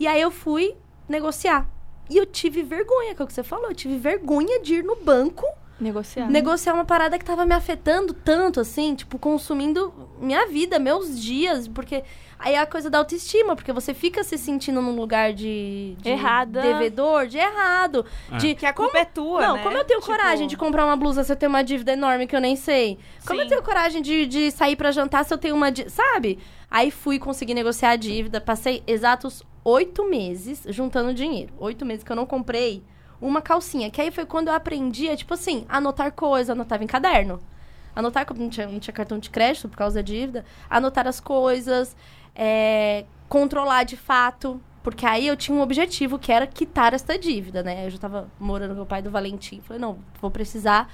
[0.00, 0.74] E aí eu fui
[1.06, 1.68] negociar.
[2.08, 4.82] E eu tive vergonha, que é o que você falou, eu tive vergonha de ir
[4.82, 5.44] no banco
[5.82, 6.28] Negociar.
[6.30, 11.66] negociar uma parada que tava me afetando tanto, assim, tipo, consumindo minha vida, meus dias,
[11.68, 12.04] porque
[12.38, 16.08] aí é a coisa da autoestima, porque você fica se sentindo num lugar de, de
[16.10, 16.60] Errada.
[16.62, 18.36] devedor, de errado, É.
[18.36, 19.62] de Que a culpa é tua, não, né?
[19.62, 22.26] como eu tenho Tipo, coragem de comprar uma blusa se eu tenho uma dívida enorme
[22.26, 22.98] que eu nem sei?
[23.26, 23.50] Como eu Sim.
[23.50, 26.38] tenho coragem de, de sair pra jantar se eu tenho uma dívida, sabe?
[26.70, 31.52] Aí fui conseguir negociar a dívida, passei exatos oito meses juntando dinheiro.
[31.58, 32.82] Oito meses que eu não comprei
[33.22, 33.90] uma calcinha.
[33.90, 37.40] Que aí foi quando eu aprendi tipo assim, anotar coisas, anotava em caderno.
[37.94, 40.44] Anotar, não tinha, não tinha cartão de crédito por causa da dívida.
[40.68, 41.96] Anotar as coisas,
[42.34, 44.60] é, controlar de fato.
[44.82, 47.86] Porque aí eu tinha um objetivo, que era quitar essa dívida, né?
[47.86, 49.60] Eu já tava morando com o pai do Valentim.
[49.60, 50.92] Falei, não, vou precisar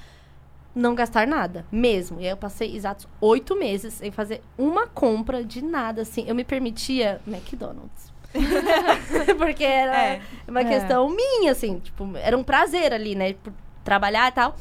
[0.74, 2.20] não gastar nada, mesmo.
[2.20, 6.24] E aí eu passei exatos oito meses sem fazer uma compra de nada, assim.
[6.26, 8.12] Eu me permitia McDonald's.
[9.38, 10.20] Porque era É.
[10.46, 10.64] uma É.
[10.64, 11.78] questão minha, assim.
[11.78, 13.32] Tipo, era um prazer ali, né?
[13.34, 13.52] Por
[13.84, 14.56] trabalhar e tal.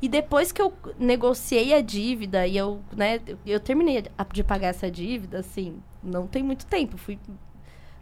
[0.00, 4.90] E depois que eu negociei a dívida e eu, né, eu- terminei de pagar essa
[4.90, 6.96] dívida, assim, não tem muito tempo.
[6.98, 7.16] Fui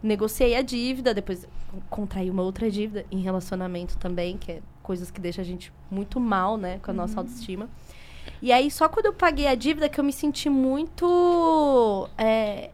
[0.01, 1.47] negociei a dívida, depois
[1.91, 6.19] contraí uma outra dívida em relacionamento também, que é coisas que deixam a gente muito
[6.19, 7.69] mal, né, com a nossa autoestima.
[8.41, 12.71] E aí, só quando eu paguei a dívida que eu me senti muito é,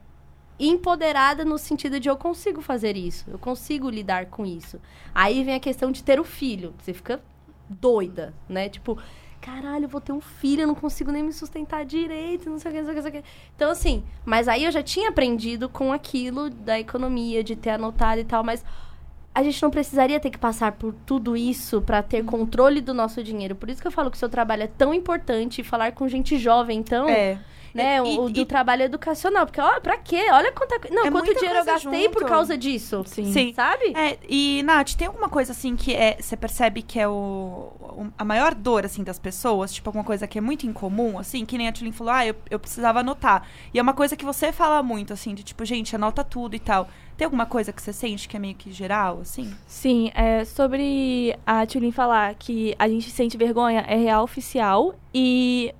[0.59, 4.79] empoderada no sentido de eu consigo fazer isso, eu consigo lidar com isso.
[5.13, 6.73] Aí vem a questão de ter o filho.
[6.79, 7.21] Você fica
[7.69, 8.69] doida, né?
[8.69, 8.97] Tipo,
[9.39, 12.71] caralho, eu vou ter um filho, eu não consigo nem me sustentar direito, não sei
[12.71, 13.29] o que, não sei o que, não sei o que.
[13.55, 18.19] Então, assim, mas aí eu já tinha aprendido com aquilo da economia, de ter anotado
[18.19, 18.63] e tal, mas
[19.33, 23.23] a gente não precisaria ter que passar por tudo isso para ter controle do nosso
[23.23, 23.55] dinheiro.
[23.55, 26.07] Por isso que eu falo que o seu trabalho é tão importante e falar com
[26.07, 27.39] gente jovem, então, É.
[27.77, 30.27] né, E- o, o do e- trabalho educacional, porque ó, pra quê?
[30.31, 32.29] Olha quanta, não, É quanto dinheiro eu gastei por junto.
[32.31, 33.03] causa disso.
[33.05, 33.31] Sim.
[33.31, 33.53] Sim.
[33.53, 33.93] Sabe?
[33.95, 37.11] É, e, Nath, tem alguma coisa assim que é, você percebe que é o,
[37.79, 39.73] o- a maior dor, assim, das pessoas?
[39.73, 41.45] Tipo, alguma coisa que é muito incomum, assim?
[41.45, 43.47] Que nem a Tulin falou, ah, eu, eu precisava anotar.
[43.73, 46.59] E é uma coisa que você fala muito, assim, de tipo, gente, anota tudo e
[46.59, 46.87] tal.
[47.15, 49.51] Tem alguma coisa que você sente que é meio que geral, assim?
[49.65, 54.93] Sim, é, sobre a Tulin falar que a gente sente vergonha, é real oficial.
[55.13, 55.73] E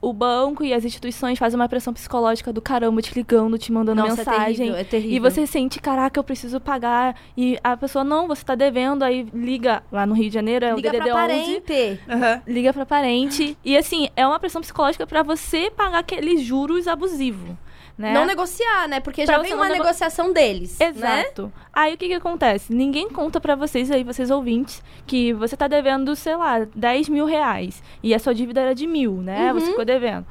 [0.00, 4.00] o banco e as instituições fazem uma pressão psicológica do caramba, te ligando, te mandando
[4.00, 4.56] Nossa, é mensagem.
[4.56, 5.16] terrível, é terrível.
[5.16, 7.16] E você sente, caraca, eu preciso pagar.
[7.36, 9.02] E a pessoa, não, você tá devendo.
[9.02, 11.20] Aí liga lá no Rio de Janeiro, é liga o DDD pra 11.
[11.20, 12.00] parente.
[12.46, 13.58] Liga pra parente.
[13.64, 17.50] E assim, é uma pressão psicológica pra você pagar aqueles juros abusivos.
[17.98, 18.14] Né?
[18.14, 19.00] Não negociar, né?
[19.00, 20.86] Porque Pra já vem uma nego- negociação deles, né?
[20.86, 21.52] Exato.
[21.72, 22.72] Aí o que que acontece?
[22.72, 27.26] Ninguém conta pra vocês aí, vocês ouvintes, que você tá devendo, sei lá, 10 mil
[27.26, 27.82] reais.
[28.00, 29.52] E a sua dívida era de mil, né?
[29.52, 29.58] Uhum.
[29.60, 30.24] Você ficou devendo.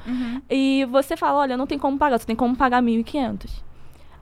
[0.50, 3.50] E você fala, olha, não tem como pagar, você tem como pagar 1.500.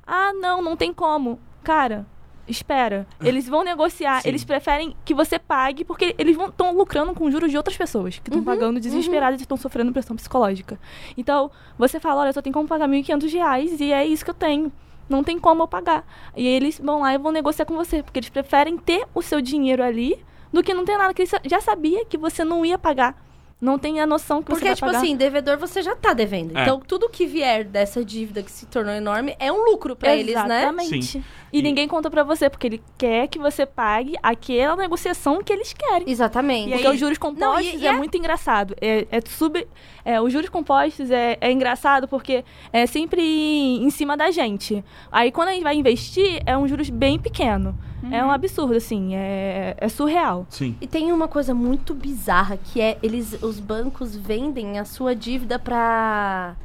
[0.08, 1.40] Ah, não, não tem como.
[1.64, 2.06] Cara,
[2.48, 3.08] espera.
[3.22, 4.30] Eles vão negociar, Sim.
[4.30, 8.30] eles preferem que você pague, porque eles estão lucrando com juros de outras pessoas, que
[8.30, 10.80] estão Uhum, pagando desesperadas e estão sofrendo pressão psicológica.
[11.18, 14.36] Então, você fala, olha, só tem como pagar 1.500 reais e é isso que eu
[14.36, 14.72] tenho.
[15.08, 16.04] Não tem como eu pagar.
[16.36, 19.40] E eles vão lá e vão negociar com você, porque eles preferem ter o seu
[19.42, 20.18] dinheiro ali
[20.52, 23.16] do que não ter nada, que eles já sabia que você não ia pagar.
[23.60, 24.98] Não tem a noção que você Porque, vai tipo pagar.
[25.00, 26.56] assim, devedor você já tá devendo.
[26.58, 26.62] É.
[26.64, 30.36] Então, tudo que vier dessa dívida que se tornou enorme é um lucro pra eles,
[30.36, 30.64] né?
[30.64, 31.24] Exatamente.
[31.54, 35.54] E, E- ninguém conta pra você, porque ele quer que você pague aquela negociação que
[35.54, 36.04] eles querem.
[36.10, 36.70] Exatamente.
[36.74, 38.76] Porque os juros compostos Não, e- e é, é- muito engraçado.
[38.82, 39.66] É, é sub,
[40.04, 44.84] é, os juros compostos é, é engraçado porque é sempre em cima da gente.
[45.10, 47.76] Aí quando a gente vai investir, é um juros bem pequeno.
[48.12, 49.16] É um absurdo, assim.
[49.16, 50.46] É, é surreal.
[50.50, 50.76] Sim.
[50.82, 55.58] E tem uma coisa muito bizarra que é eles, os bancos vendem a sua dívida
[55.60, 56.56] pra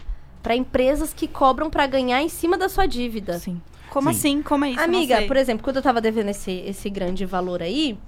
[0.43, 3.39] para empresas que cobram pra ganhar em cima da sua dívida.
[3.39, 3.61] Sim.
[3.91, 4.17] Como Sim.
[4.17, 4.43] assim?
[4.43, 4.81] Como é isso?
[4.81, 7.99] Amiga, por exemplo, quando eu tava devendo esse, esse grande valor aí,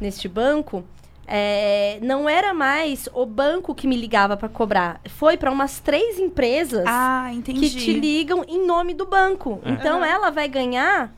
[0.00, 0.82] neste banco,
[1.26, 4.98] é, não era mais o banco que me ligava pra cobrar.
[5.10, 7.60] Foi pra umas três empresas Ah, entendi.
[7.60, 9.60] que te ligam em nome do banco.
[9.64, 9.70] É.
[9.72, 10.06] Então Aham.
[10.06, 11.12] ela vai ganhar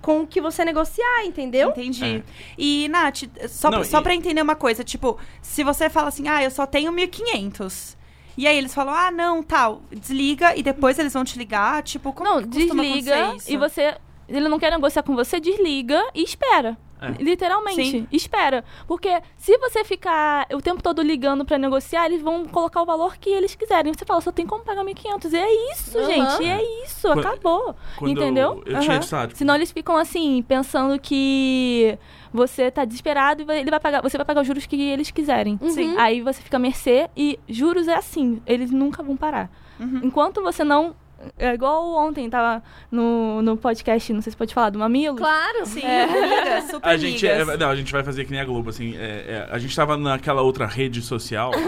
[0.00, 1.70] com o que você negociar, entendeu?
[1.70, 2.04] Entendi.
[2.04, 2.22] É.
[2.56, 6.28] E, Nath, só, Não, só e- pra entender uma coisa, tipo, se você fala assim,
[6.28, 7.96] ah, eu só tenho 1.500.
[8.36, 12.12] E aí eles falam, ah, não, tal, desliga e depois eles vão te ligar, tipo,
[12.12, 13.50] como não, desliga acontecer isso?
[13.52, 13.96] e você.
[14.28, 16.76] Ele não quer negociar com você, desliga e espera.
[17.00, 17.22] É.
[17.22, 18.08] Literalmente, Sim.
[18.12, 18.64] espera.
[18.86, 23.16] Porque se você ficar o tempo todo ligando pra negociar, eles vão colocar o valor
[23.16, 23.92] que eles quiserem.
[23.92, 25.32] Você fala, só tem como pagar 1.500.
[25.32, 26.06] E é isso, Aham.
[26.06, 26.42] gente.
[26.42, 27.76] E é isso, Quando- acabou.
[27.96, 28.62] Quando Entendeu?
[28.66, 29.02] Eu, eu tinha, Aham.
[29.02, 29.36] sabe?
[29.36, 31.98] Senão eles ficam assim, pensando que
[32.32, 35.10] você tá desesperado e vai- ele vai pagar, você vai pagar os juros que eles
[35.10, 35.58] quiserem.
[35.60, 35.70] Uhum.
[35.70, 35.96] Sim.
[35.98, 39.50] Aí você fica à mercê e juros é assim, eles nunca vão parar.
[39.80, 40.00] Uhum.
[40.02, 40.94] Enquanto você não.
[41.38, 45.16] É igual ontem, tava no, no podcast, não sei se pode falar, do Mamilo.
[45.16, 45.66] Claro.
[45.66, 48.70] Sim, liga, super A gente, é, não, a gente vai fazer que nem a Globo,
[48.70, 48.96] assim.
[48.96, 51.50] é, é, a gente tava naquela outra rede social,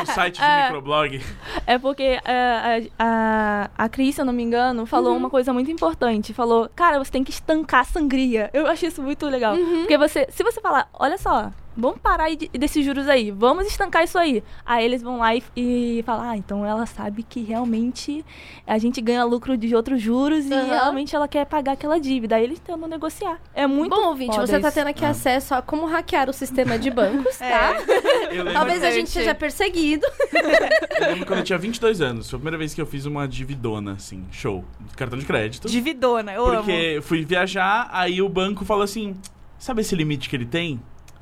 [0.00, 0.64] no site de É.
[0.64, 1.20] microblog.
[1.66, 5.52] É porque é, a, a, a Cris, se eu não me engano, falou uma coisa
[5.52, 6.32] muito importante.
[6.32, 8.50] Falou, cara, você tem que estancar a sangria.
[8.52, 9.56] Eu achei isso muito legal.
[9.56, 13.66] Porque você, se você falar, olha só, vamos parar aí de- desses juros aí, vamos
[13.66, 14.42] estancar isso aí.
[14.64, 18.24] Aí eles vão lá e, e falam, ah, então ela sabe que realmente
[18.66, 20.66] a gente ganha lucro de outros juros e Aham.
[20.68, 22.36] realmente ela quer pagar aquela dívida.
[22.36, 23.40] Aí eles tentam negociar.
[23.54, 24.74] É muito Bom, ouvinte, você tá isso.
[24.78, 25.10] tendo aqui Ah.
[25.10, 27.74] acesso a como hackear o sistema de bancos, tá?
[27.76, 28.52] É.
[28.52, 30.06] Talvez a gente seja perseguido.
[31.00, 32.28] eu lembro quando eu tinha 22 anos.
[32.28, 34.64] Foi a primeira vez que eu fiz uma dividona, assim, show.
[34.96, 35.68] Cartão de crédito.
[35.68, 36.56] Dividona, eu amo.
[36.58, 39.14] Porque fui viajar, aí o banco falou assim:
[39.58, 40.80] sabe esse limite que ele tem?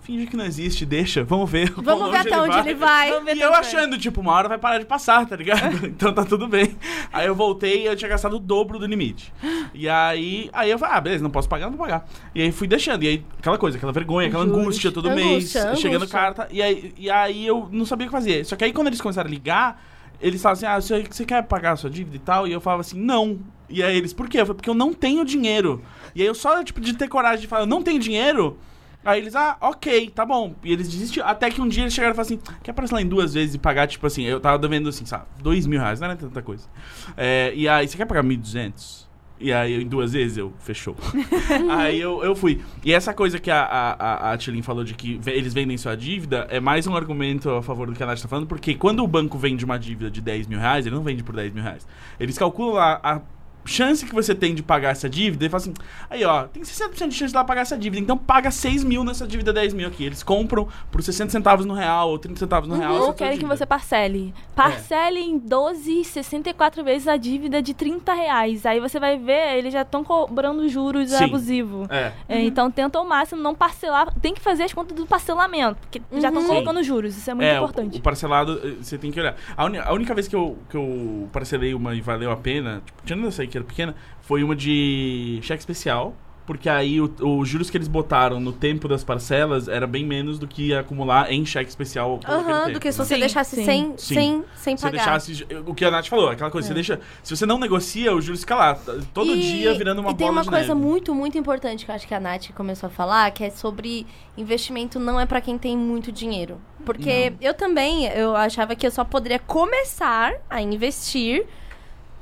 [0.08, 1.70] Finge que não existe, deixa, vamos ver.
[1.76, 3.10] Vamos ver até onde ele vai.
[3.10, 5.84] Vamos ver E eu achando, tipo, uma hora vai parar de passar, tá ligado?
[5.86, 6.78] então tá tudo bem.
[7.12, 9.30] Aí eu voltei e eu tinha gastado o dobro do limite.
[9.74, 12.08] E aí, aí eu falei, ah, beleza, não posso pagar, não vou pagar.
[12.34, 13.02] E aí fui deixando.
[13.02, 16.18] E aí, aquela coisa, aquela vergonha, aquela angústia todo Angústia, mês, chegando angústia.
[16.18, 16.48] carta.
[16.50, 18.46] E aí, e aí eu não sabia o que fazer.
[18.46, 19.84] Só que aí quando eles começaram a ligar,
[20.22, 22.48] eles falavam assim, ah, você, você quer pagar a sua dívida e tal?
[22.48, 23.38] E eu falava assim, não.
[23.68, 24.40] E aí eles, por quê?
[24.40, 25.82] Eu falei, porque eu não tenho dinheiro.
[26.14, 28.56] E aí eu só, tipo, de ter coragem de falar, eu não tenho dinheiro,
[29.04, 30.54] Aí eles, ah, ok, tá bom.
[30.62, 31.26] E eles desistiram.
[31.26, 33.58] Até que um dia eles chegaram e falaram assim: quer parcelar em duas vezes e
[33.58, 36.68] pagar, tipo assim, eu tava devendo assim, sabe, dois mil reais, não era tanta coisa.
[37.16, 39.08] É, e aí, você quer pagar 1.200?
[39.40, 40.96] E aí, eu, em duas vezes, eu, fechou.
[41.70, 42.60] aí eu, eu fui.
[42.84, 46.48] E essa coisa que a, a, a, Tilin falou de que eles vendem sua dívida
[46.50, 49.06] é mais um argumento a favor do que a Nath tá falando, porque quando o
[49.06, 51.86] banco vende uma dívida de 10 mil reais, ele não vende por 10 mil reais.
[52.18, 53.20] Eles calculam lá a
[53.64, 55.74] chance que você tem de pagar essa dívida e falam assim:
[56.08, 59.04] aí ó, tem 60% de chance de lá pagar essa dívida, então paga 6 mil
[59.04, 60.04] nessa dívida 10 mil aqui.
[60.04, 62.96] Eles compram por 60 centavos no real ou 30 centavos no real.
[62.96, 64.32] essa Ou querem que você parcele.
[64.54, 68.64] Parcele em 12, 64 vezes a dívida de 30 reais.
[68.66, 71.24] Aí você vai ver, eles já estão cobrando juros Sim.
[71.24, 71.88] abusivos.
[71.90, 72.12] É.
[72.28, 74.12] É, então tenta ao máximo não parcelar.
[74.20, 76.48] Tem que fazer as contas do parcelamento, porque já estão Uhum.
[76.48, 77.16] colocando juros.
[77.16, 77.98] Isso é muito é, o- importante.
[77.98, 79.36] O, parcelado, eh, você tem que olhar.
[79.56, 82.82] A, uni- a única vez que eu, que eu parcelei uma e valeu a pena,
[82.84, 86.14] tipo, tirando essa aí que era pequena, foi uma de cheque especial.
[86.46, 90.38] Porque aí o- os juros que eles botaram no tempo das parcelas era bem menos
[90.38, 92.18] do que ia acumular em cheque especial.
[92.26, 93.04] Aham, tempo, do que se né?
[93.04, 93.64] você Sim, deixasse sim.
[93.66, 94.14] sem, Sim.
[94.14, 95.18] sem, sem Se você pagar.
[95.18, 95.46] deixasse.
[95.66, 97.00] O que a Nath falou, aquela coisa, você deixa.
[97.22, 98.74] Se você não negocia, os juros ficam lá.
[99.12, 100.80] Todo E- dia virando uma E tem bola uma de coisa neve.
[100.86, 104.06] muito, muito importante que eu acho que a Nath começou a falar, que é sobre
[104.34, 106.58] investimento não é pra quem tem muito dinheiro.
[106.82, 111.44] Porque eu também, eu achava que eu só poderia começar a investir.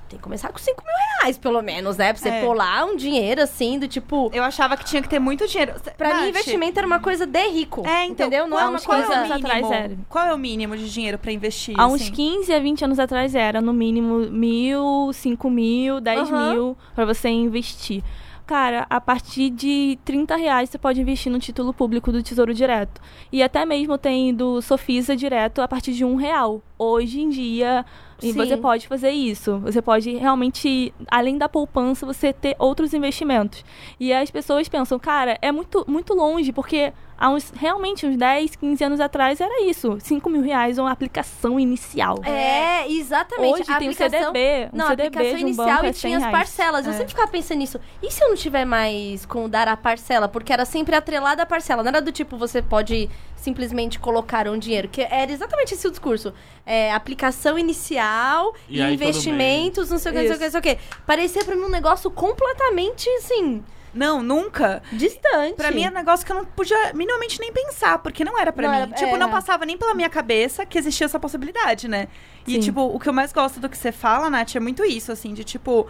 [0.08, 2.12] Tem que começar com 5 mil reais, pelo menos, né?
[2.12, 2.40] Pra você É.
[2.44, 4.30] pôr lá um dinheiro assim, do tipo.
[4.32, 5.74] Eu achava que tinha que ter muito dinheiro.
[5.98, 7.82] Pra mim, Nath, investimento era uma coisa de rico.
[7.86, 8.46] É, então, entendeu?
[8.46, 9.14] Não qual, é uma qual coisa.
[9.14, 9.96] é atrás era.
[10.08, 11.74] Qual é o mínimo de dinheiro pra investir?
[11.78, 12.12] Há uns assim?
[12.12, 16.52] 15 a 20 anos atrás era, no mínimo, mil, cinco mil, 10 Aham.
[16.52, 18.02] mil pra você investir.
[18.46, 23.00] Cara, a partir de 30 reais você pode investir no título público do Tesouro Direto.
[23.32, 26.62] E até mesmo tem do Sofisa Direto a partir de um real.
[26.78, 27.84] Hoje em dia,
[28.22, 28.38] e Sim.
[28.38, 29.58] você pode fazer isso.
[29.58, 33.64] Você pode realmente, além da poupança, você ter outros investimentos.
[34.00, 38.56] E as pessoas pensam, cara, é muito, muito longe, porque há uns, realmente, uns 10,
[38.56, 39.98] 15 anos atrás era isso.
[40.00, 42.20] 5 mil reais uma aplicação inicial.
[42.24, 43.60] É, exatamente.
[43.60, 44.32] Hoje a tem o aplicação...
[44.32, 46.86] CDB, um Não, a CDB aplicação um inicial banco e é 100 tinha as parcelas.
[46.86, 46.96] Eu É.
[46.96, 47.80] sempre ficava pensando nisso.
[48.02, 50.26] E se eu não tiver mais com dar a parcela?
[50.28, 51.82] Porque era sempre atrelada a parcela.
[51.82, 54.88] Não era do tipo, você pode simplesmente colocar um dinheiro.
[54.88, 56.32] Que era exatamente esse o discurso.
[56.64, 60.44] É, aplicação inicial E e, aí investimentos, não sei o que, não sei o que,
[60.44, 60.78] não sei o que.
[61.06, 63.62] Parecia pra mim um negócio completamente, assim,
[63.94, 64.82] Não, nunca.
[64.92, 65.54] distante.
[65.54, 68.52] Pra mim é um negócio que eu não podia minimamente nem pensar, porque não era
[68.52, 68.82] pra Não mim.
[68.82, 69.18] era- tipo, é.
[69.18, 72.08] não passava nem pela minha cabeça que existia essa possibilidade, né?
[72.46, 72.60] E, Sim.
[72.60, 75.32] tipo, o que eu mais gosto do que você fala, Nath, é muito isso, assim,
[75.34, 75.86] de tipo.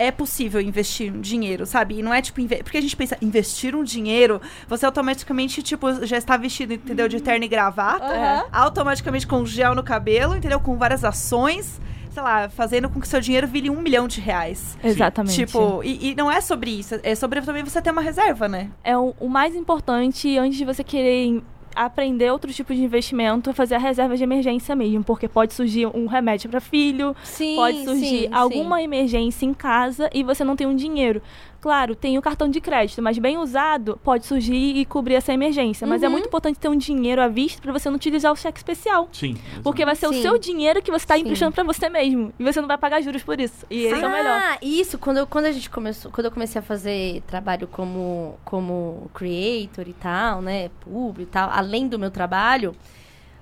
[0.00, 1.98] É possível investir um dinheiro, sabe?
[1.98, 2.40] E não é tipo.
[2.62, 7.06] Porque a gente pensa, investir um dinheiro, você automaticamente, tipo, já está vestido, entendeu?
[7.06, 8.44] De terno e gravata, Aham.
[8.50, 10.58] automaticamente com gel no cabelo, entendeu?
[10.58, 14.76] Com várias ações, sei lá, fazendo com que seu dinheiro vire um milhão de reais.
[14.82, 15.36] Exatamente.
[15.36, 18.70] Tipo, e, e não é sobre isso, é sobre também você ter uma reserva, né?
[18.82, 21.42] é o, o mais importante antes de você querer
[21.74, 25.86] aprender outro tipo de investimento, é fazer a reserva de emergência mesmo, porque pode surgir
[25.86, 28.84] um remédio para filho, Sim, pode surgir sim, alguma sim.
[28.84, 31.22] emergência em casa e você não tem um dinheiro.
[31.60, 35.86] Claro, tem o cartão de crédito, mas bem usado pode surgir e cobrir essa emergência.
[35.86, 36.12] Mas é Uhum.
[36.12, 39.08] muito importante ter um dinheiro à vista para você não utilizar o cheque especial.
[39.12, 39.36] Sim.
[39.62, 40.22] Porque vai ser o Sim.
[40.22, 42.32] seu dinheiro que você está emprestando para você mesmo.
[42.38, 43.66] E você não vai pagar juros por isso.
[43.68, 44.40] E esse é o melhor.
[44.42, 44.96] Ah, isso.
[44.98, 49.86] Quando, eu, quando a gente começou, quando eu comecei a fazer trabalho como, como creator
[49.86, 52.74] e tal, né, público e tal, além do meu trabalho,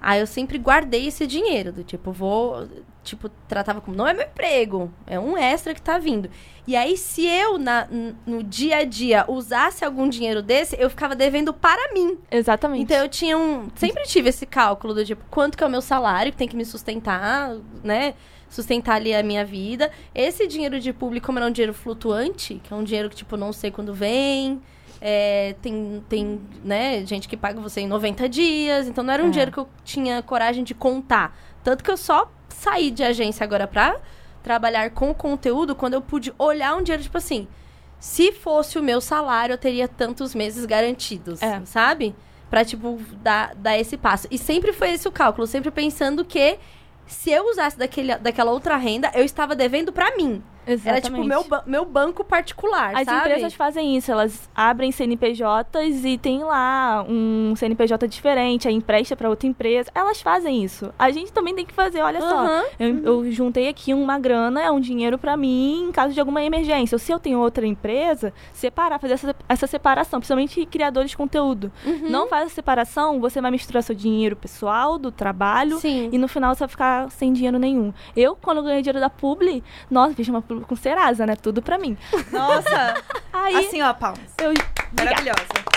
[0.00, 2.66] aí eu sempre guardei esse dinheiro, do tipo, vou,
[3.08, 6.30] tipo, tratava como, não é meu emprego, é um extra que tá vindo.
[6.66, 7.86] E aí, se eu, na,
[8.26, 12.18] no dia a dia, usasse algum dinheiro desse, eu ficava devendo para mim.
[12.30, 12.82] Exatamente.
[12.82, 13.68] Então eu tinha um.
[13.74, 16.56] Sempre tive esse cálculo do tipo, quanto que é o meu salário, que tem que
[16.56, 18.14] me sustentar, né?
[18.50, 19.90] Sustentar ali a minha vida.
[20.14, 23.36] Esse dinheiro de público, como era um dinheiro flutuante, que é um dinheiro que, tipo,
[23.36, 24.60] não sei quando vem.
[25.00, 28.88] é, tem, tem, né, gente que paga você em 90 dias.
[28.88, 29.30] Então não era um É.
[29.30, 31.38] dinheiro que eu tinha coragem de contar.
[31.62, 33.96] Tanto que eu só saí de agência agora pra
[34.42, 37.46] trabalhar com conteúdo quando eu pude olhar um dinheiro, tipo assim.
[37.98, 41.60] Se fosse o meu salário, eu teria tantos meses garantidos, É.
[41.64, 42.14] sabe?
[42.48, 44.26] Pra, tipo, dar, dar esse passo.
[44.30, 46.58] E sempre foi esse o cálculo, sempre pensando que
[47.06, 50.42] se eu usasse daquele, daquela outra renda, eu estava devendo pra mim.
[50.84, 53.18] Era tipo meu, meu banco particular, As sabe?
[53.18, 59.28] empresas fazem isso, elas abrem CNPJs e tem lá um CNPJ diferente, aí empresta para
[59.28, 59.90] outra empresa.
[59.94, 60.92] Elas fazem isso.
[60.98, 62.38] A gente também tem que fazer, olha só.
[62.38, 62.64] Aham.
[62.78, 66.42] Eu, eu juntei aqui uma grana, é um dinheiro para mim em caso de alguma
[66.42, 66.94] emergência.
[66.94, 71.72] Ou se eu tenho outra empresa, separar, fazer essa, essa separação, principalmente criadores de conteúdo.
[71.84, 72.08] Uhum.
[72.08, 76.10] Não faz a separação, você vai misturar seu dinheiro pessoal, do trabalho, Sim.
[76.12, 77.92] e no final você vai ficar sem dinheiro nenhum.
[78.16, 81.36] Eu, quando eu ganhei dinheiro da Publi, nossa, fiz uma Publi com Serasa, né?
[81.36, 81.96] Tudo pra mim.
[82.32, 83.02] Nossa!
[83.32, 84.20] Aí, assim, ó, palmas.
[84.40, 84.52] eu...
[84.96, 85.68] Maravilhosa.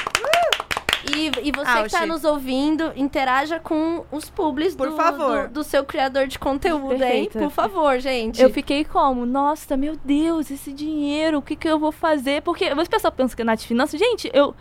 [1.15, 1.83] E, e você Auge.
[1.83, 5.47] que tá nos ouvindo, interaja com os publis Por do, favor.
[5.47, 7.25] do, do seu criador de conteúdo, hein?
[7.25, 7.39] Perfeita.
[7.39, 8.41] Por favor, gente.
[8.41, 9.25] Eu fiquei como?
[9.25, 12.41] Nossa, meu Deus, esse dinheiro, o que, que eu vou fazer?
[12.43, 14.55] Porque as pessoas pensam que é Nath Finanças, gente, eu.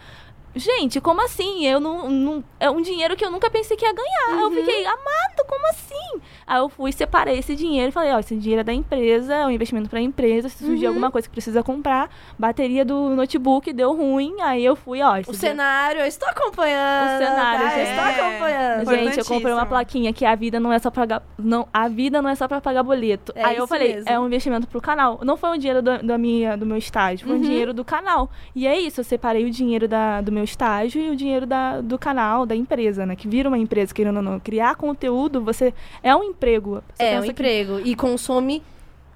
[0.54, 1.64] Gente, como assim?
[1.66, 2.44] Eu não, não.
[2.58, 4.40] É um dinheiro que eu nunca pensei que ia ganhar.
[4.42, 6.20] Eu fiquei, amado, como assim?
[6.46, 9.46] Aí eu fui, separei esse dinheiro e falei, ó, esse dinheiro é da empresa, é
[9.46, 10.48] um investimento pra empresa.
[10.48, 15.00] Se surgir alguma coisa que precisa comprar, bateria do notebook deu ruim, aí eu fui,
[15.02, 15.20] ó.
[15.28, 17.14] O cenário, eu estou acompanhando.
[17.14, 17.70] O cenário, tá?
[17.70, 17.90] Eu gente.
[17.90, 18.90] estou acompanhando.
[18.90, 21.22] Gente, eu comprei uma plaquinha que a vida não é só pra pagar.
[21.38, 23.32] Não, a vida não é só pra pagar boleto.
[23.36, 24.10] É Aí eu falei, mesmo.
[24.10, 25.20] é um investimento pro canal.
[25.22, 27.44] Não foi um dinheiro do, da minha, do meu estágio, foi um Uhum.
[27.46, 28.28] dinheiro do canal.
[28.54, 31.80] E é isso, eu separei o dinheiro da, do meu estágio e o dinheiro da,
[31.80, 33.16] do canal, da empresa, né?
[33.16, 34.40] Que vira uma empresa, querendo ou não.
[34.40, 35.72] Criar conteúdo, você.
[36.02, 36.82] É um emprego.
[36.94, 37.80] Você É, um emprego.
[37.84, 38.62] E consome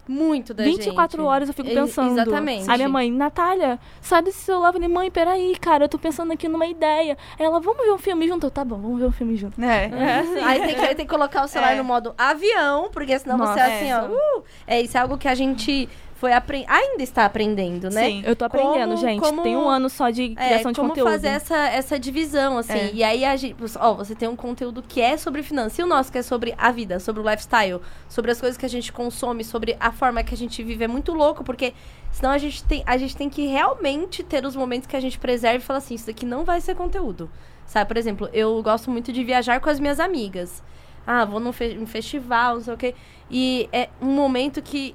[0.07, 1.27] muito da 24 gente.
[1.27, 2.13] horas eu fico pensando.
[2.13, 2.71] Exatamente.
[2.71, 4.69] Aí minha mãe, Natália, sai desse celular.
[4.69, 7.17] Eu falei, mãe, peraí, cara, eu tô pensando aqui numa ideia.
[7.39, 8.47] Ela, vamos ver um filme junto?
[8.47, 9.59] Eu, tá bom, vamos ver um filme junto.
[9.63, 9.87] É.
[10.05, 10.41] É assim.
[10.41, 11.77] Aí tem que, aí tem que colocar o celular É.
[11.77, 13.75] no modo avião, porque senão você é Nossa.
[14.05, 14.15] assim, ó.
[14.15, 16.71] Uh, é, isso é algo que a gente foi aprendendo.
[16.71, 18.05] Ainda está aprendendo, né?
[18.07, 18.23] Sim.
[18.25, 19.21] Eu tô aprendendo, Como- gente.
[19.21, 21.11] como- Tem um ano só de É, criação de como conteúdo.
[21.11, 22.73] fazer essa, essa divisão, assim.
[22.79, 22.91] É.
[22.95, 25.79] E aí, a gente, ó, você tem um conteúdo que é sobre finanças.
[25.79, 28.65] E o nosso que é sobre a vida, sobre o lifestyle, sobre as coisas que
[28.65, 30.85] a gente consome, sobre a forma que a gente vive.
[30.85, 31.75] É muito louco, porque
[32.13, 35.19] senão a gente tem, a gente tem que realmente ter os momentos que a gente
[35.19, 37.29] preserva e fala assim, isso daqui não vai ser conteúdo.
[37.67, 40.63] Sabe, por exemplo, eu gosto muito de viajar com as minhas amigas.
[41.07, 42.95] Ah, vou num, fe num festival, não sei o quê.
[43.31, 44.95] E é um momento que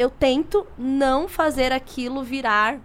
[0.00, 2.78] eu tento não fazer aquilo virar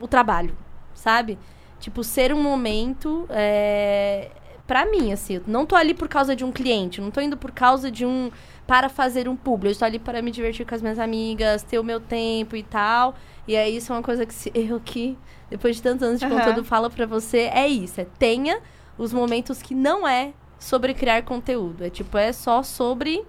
[0.00, 0.56] o trabalho,
[0.94, 1.38] sabe?
[1.78, 4.30] Tipo, ser um momento é,
[4.66, 5.34] para mim, assim.
[5.34, 8.04] Eu não tô ali por causa de um cliente, não tô indo por causa de
[8.04, 8.30] um.
[8.66, 9.68] para fazer um público.
[9.68, 12.62] Eu estou ali para me divertir com as minhas amigas, ter o meu tempo e
[12.62, 13.14] tal.
[13.46, 15.16] E aí, isso é uma coisa que se- eu que,
[15.48, 16.34] depois de tantos anos de Aham.
[16.36, 18.00] conteúdo, falo pra você: é isso.
[18.00, 18.60] É tenha
[18.98, 21.84] os momentos que não é sobre criar conteúdo.
[21.84, 23.24] É tipo, é só sobre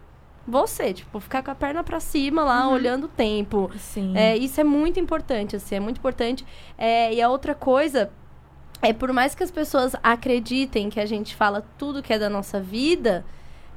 [0.48, 0.94] você.
[0.94, 3.70] Tipo, ficar com a perna pra cima lá, olhando o tempo.
[3.78, 4.18] Sim.
[4.18, 6.46] É, isso é muito importante, assim, é muito importante.
[6.78, 8.12] É, e a outra coisa
[8.82, 12.30] é, por mais que as pessoas acreditem que a gente fala tudo que é da
[12.30, 13.26] nossa vida,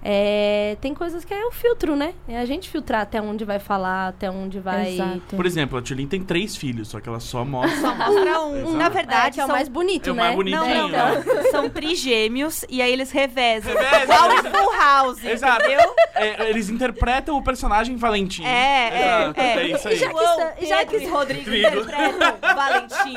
[0.05, 2.15] é, tem coisas que é o filtro, né?
[2.29, 4.95] É a gente filtrar até onde vai falar, até onde vai...
[4.95, 5.37] Exato.
[5.37, 7.81] Por exemplo, a Tulin tem três filhos, só que ela só mostra.
[7.81, 8.57] Só mostra um.
[8.57, 8.73] Exato.
[8.77, 9.55] Na É, verdade, que é o são...
[9.57, 10.23] mais bonito, É o né?
[10.23, 11.25] mais bonitinho, Não, não, né?
[11.25, 11.51] não.
[11.51, 13.73] São trigêmeos e aí eles revezam.
[13.75, 14.51] Revezam, Igual exato.
[14.57, 15.65] Full House, Exato.
[15.65, 15.95] entendeu?
[16.15, 18.45] É, eles interpretam o personagem Valentim.
[18.45, 19.67] É, é, Exato, é.
[19.69, 19.95] isso aí.
[19.95, 23.15] E já que João, está- já que- e Rodrigo interpretam Valentim.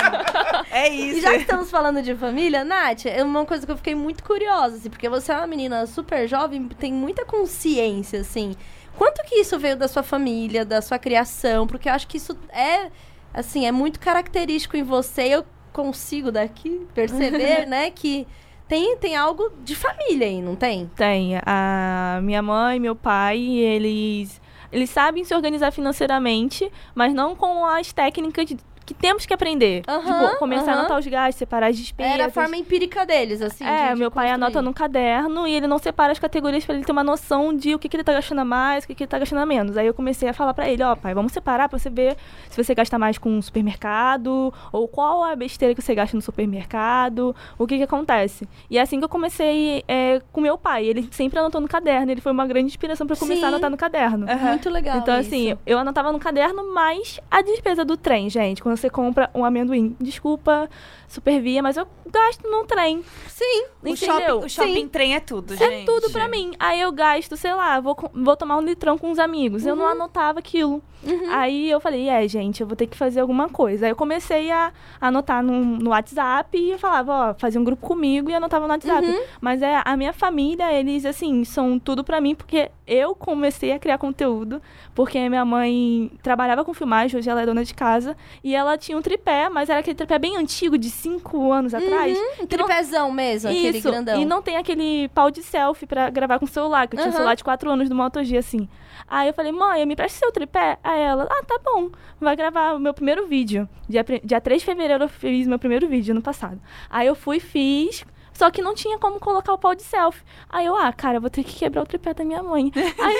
[0.71, 1.21] É E isso.
[1.21, 4.77] já que estamos falando de família, Nath, é uma coisa que eu fiquei muito curiosa,
[4.77, 8.55] assim, porque você é uma menina super jovem, tem muita consciência, assim.
[8.97, 11.67] Quanto que isso veio da sua família, da sua criação?
[11.67, 12.89] Porque eu acho que isso é,
[13.33, 15.23] assim, é muito característico em você.
[15.23, 18.25] Eu consigo daqui perceber, né, que
[18.67, 20.89] tem, tem algo de família aí, não tem?
[20.95, 21.33] Tem.
[21.45, 27.91] A minha mãe, meu pai, eles, eles sabem se organizar financeiramente, mas não com as
[27.91, 28.49] técnicas
[28.85, 29.81] que temos que aprender.
[29.87, 30.73] Aham, tipo, começar aham.
[30.73, 32.13] a anotar os gastos, separar as despesas.
[32.13, 33.65] Era a forma empírica deles, assim.
[33.65, 34.43] É, de- de meu pai construir.
[34.45, 37.73] anota num caderno e ele não separa as categorias pra ele ter uma noção de
[37.73, 39.45] o que, que ele tá gastando a mais, o que, que ele tá gastando a
[39.45, 39.75] menos.
[39.77, 42.15] Aí eu comecei a falar pra ele, ó, pai, vamos separar pra você ver
[42.49, 46.21] se você gasta mais com o supermercado, ou qual a besteira que você gasta no
[46.21, 48.47] supermercado, o que que acontece.
[48.69, 50.85] E é assim que eu comecei é, com meu pai.
[50.85, 53.45] Ele sempre anotou no caderno, ele foi uma grande inspiração pra eu começar Sim.
[53.45, 54.25] a anotar no caderno.
[54.27, 55.27] Muito legal Então, isso.
[55.29, 58.61] assim, eu anotava no caderno, mas a despesa do trem, gente.
[58.75, 60.69] Quando você compra um amendoim, desculpa,
[61.07, 63.01] supervia, mas eu gasto num trem.
[63.27, 63.65] Sim.
[63.81, 63.95] O Entendeu?
[64.15, 64.87] shopping, o shopping Sim.
[64.89, 65.85] trem é tudo, É gente.
[65.85, 66.51] tudo pra mim.
[66.59, 69.65] Aí eu gasto, sei lá, vou, vou tomar um litrão com os amigos.
[69.65, 70.81] Eu não anotava aquilo.
[71.29, 73.85] Aí eu falei, é, gente, eu vou ter que fazer alguma coisa.
[73.85, 77.85] Aí eu comecei a anotar no, no WhatsApp e eu falava, ó, fazia um grupo
[77.85, 79.05] comigo e anotava no WhatsApp.
[79.39, 83.77] Mas é a minha família, eles, assim, são tudo pra mim, porque eu comecei a
[83.79, 84.59] criar conteúdo,
[84.95, 88.97] porque minha mãe trabalhava com filmagem, hoje ela é dona de casa, e ela tinha
[88.97, 92.17] um tripé, mas era aquele tripé bem antigo, de cinco anos atrás.
[92.17, 94.19] Um que não- tripézão mesmo, aquele isso, grandão.
[94.21, 97.09] e não tem aquele pau de selfie pra gravar com o celular, que eu tinha
[97.09, 98.67] um celular de 4 anos do Moto G, assim.
[99.07, 100.79] Aí eu falei, mãe, me presta seu tripé?
[100.83, 103.69] Aí ela, ah, tá bom, vai gravar o meu primeiro vídeo.
[103.87, 106.59] Dia, dia 3 de fevereiro eu fiz meu primeiro vídeo, ano passado.
[106.89, 110.23] Aí eu fui, fiz, só que não tinha como colocar o pau de selfie.
[110.49, 112.71] Aí eu, ah, cara, vou ter que quebrar o tripé da minha mãe.
[112.99, 113.15] Aí,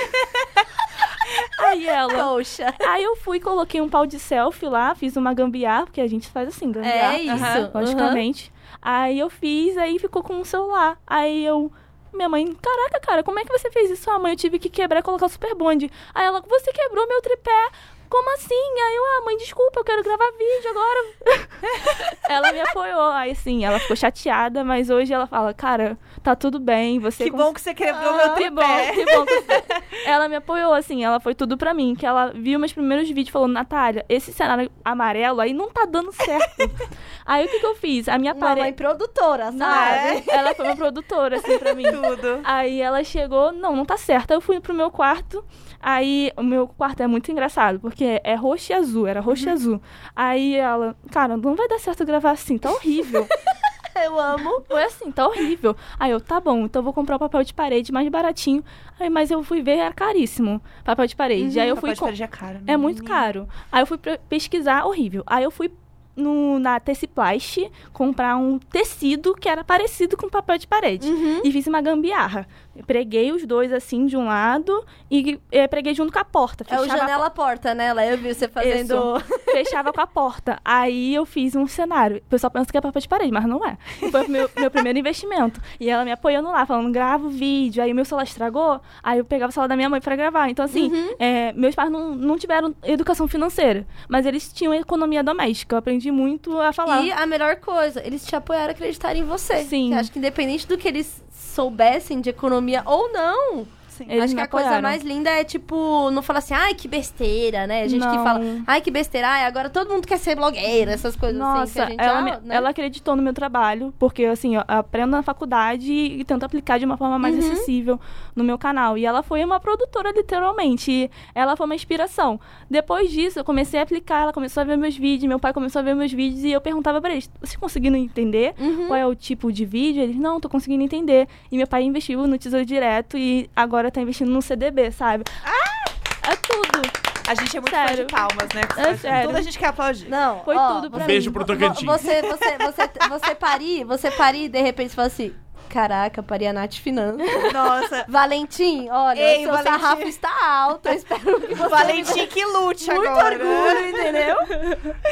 [1.60, 2.14] aí ela...
[2.14, 2.74] Poxa.
[2.88, 6.30] Aí eu fui, coloquei um pau de selfie lá, fiz uma gambiarra, porque a gente
[6.30, 7.18] faz assim, gambiarra.
[7.18, 7.72] É isso.
[7.74, 8.54] Logicamente.
[8.82, 10.98] Aí eu fiz, aí ficou com o celular.
[11.08, 11.72] Aí eu.
[12.14, 14.10] Minha mãe, caraca, cara, como é que você fez isso?
[14.10, 15.92] Ah, mãe, eu tive que quebrar e colocar o super bonde.
[16.14, 17.70] Aí ela, você quebrou meu tripé.
[18.16, 18.54] Como assim?
[18.56, 21.50] Aí eu, ah, mãe, desculpa, eu quero gravar vídeo agora.
[22.30, 23.12] ela me apoiou.
[23.12, 27.26] Aí, assim, ela ficou chateada, mas hoje ela fala, cara, tá tudo bem, você...
[27.26, 28.92] Que cons- bom que você quebrou meu que bom, tripé.
[28.94, 29.26] que bom.
[29.26, 29.64] que você-
[30.08, 31.94] ela me apoiou, assim, ela foi tudo pra mim.
[31.94, 36.14] Que ela viu meus primeiros vídeos falando, Natália, esse cenário amarelo aí não tá dando
[36.14, 36.72] certo.
[37.26, 38.08] aí o que que eu fiz?
[38.08, 38.72] A minha parede...
[38.74, 40.24] produtora, Não, sabe?
[40.30, 41.84] ela foi uma produtora, assim, pra mim.
[41.84, 42.40] Tudo.
[42.46, 44.32] Aí ela chegou, não, não tá certo.
[44.32, 45.44] Aí eu fui pro meu quarto.
[45.88, 49.50] Aí o meu quarto é muito engraçado, porque é roxo e azul, era roxo e
[49.52, 49.80] azul.
[50.16, 53.28] Aí ela, cara, não vai dar certo gravar assim, tá horrível.
[54.04, 54.64] Eu amo.
[54.68, 55.74] Foi assim, tá horrível.
[55.98, 58.62] Aí eu, tá bom, então eu vou comprar o papel de parede mais baratinho.
[59.00, 61.58] Aí, mas eu fui ver, era caríssimo, papel de parede.
[61.58, 62.74] Aí eu fui Papel de parede é caro, né?
[62.74, 63.16] É muito Menina.
[63.16, 63.48] caro.
[63.72, 65.24] Aí eu fui pesquisar, horrível.
[65.26, 65.72] Aí eu fui
[66.16, 71.10] no, na Teciplast comprar um tecido que era parecido com papel de parede.
[71.10, 71.42] Uhum.
[71.44, 72.48] E fiz uma gambiarra.
[72.76, 76.66] Eu preguei os dois assim de um lado e eh, preguei junto com a porta.
[76.70, 77.94] É o janela-porta, né?
[77.94, 79.22] Lá eu vi você fazendo...
[79.64, 80.60] fechava com a porta.
[80.64, 82.18] Aí eu fiz um cenário.
[82.18, 83.78] O pessoal pensa que é papel de parede, mas não é.
[84.12, 85.62] Foi o meu, meu primeiro investimento.
[85.80, 87.84] E ela me apoiando lá, falando, grava o vídeo.
[87.84, 90.50] Aí o meu celular estragou, aí eu pegava o celular da minha mãe pra gravar.
[90.50, 95.76] Então, assim, é, meus pais não, não tiveram educação financeira, mas eles tinham economia doméstica.
[95.76, 97.04] Eu aprendi muito a falar.
[97.04, 99.64] E a melhor coisa, eles te apoiaram a acreditar em você.
[99.64, 99.94] Sim.
[99.94, 103.66] Eu acho que independente do que eles soubessem de economia ou não,
[103.98, 104.06] Sim.
[104.10, 107.66] Eles acho que a coisa mais linda é, tipo, não falar assim, ai, que besteira,
[107.66, 107.84] né?
[107.84, 108.24] A gente que Não.
[108.24, 111.60] fala, ai, que besteira, ai, agora todo mundo quer ser blogueira, essas coisas assim.
[111.60, 112.56] Nossa, Que a gente, ela, ah, né?
[112.56, 116.86] ela acreditou no meu trabalho, porque assim, eu aprendo na faculdade e tento aplicar de
[116.86, 117.42] uma forma mais Uhum.
[117.52, 118.00] acessível
[118.36, 118.98] no meu canal.
[118.98, 120.92] E ela foi uma produtora, literalmente.
[120.92, 122.40] E ela foi uma inspiração.
[122.70, 125.80] Depois disso, eu comecei a aplicar, ela começou a ver meus vídeos, meu pai começou
[125.80, 128.88] a ver meus vídeos e eu perguntava pra eles: vocês conseguiram entender Uhum.
[128.88, 130.02] qual é o tipo de vídeo?
[130.04, 131.28] Eles, não, tô conseguindo entender.
[131.52, 135.24] E meu pai investiu no Tesouro Direto e agora tá investindo no CDB, sabe?
[135.46, 135.86] Ah!
[136.32, 136.82] É tudo.
[137.28, 138.06] A gente é muito fã Sério.
[138.06, 138.62] de palmas, né?
[138.78, 139.28] É sério.
[139.28, 140.08] Toda a gente quer aplaudir.
[140.10, 141.34] Não, Foi ó, tudo pra Um beijo mim.
[141.34, 141.86] pro vo- Tocantins.
[141.86, 145.34] Você, você, você, você parir, você parir e de repente fala assim,
[145.80, 147.20] caraca, pari a Nath Finanças.
[147.54, 148.06] Nossa.
[148.08, 149.70] Valentim, olha, Ei, seu Valentim.
[149.72, 153.36] sarrafo está alto, eu espero que você Valentim que lute Muito agora.
[153.36, 154.38] orgulho, entendeu?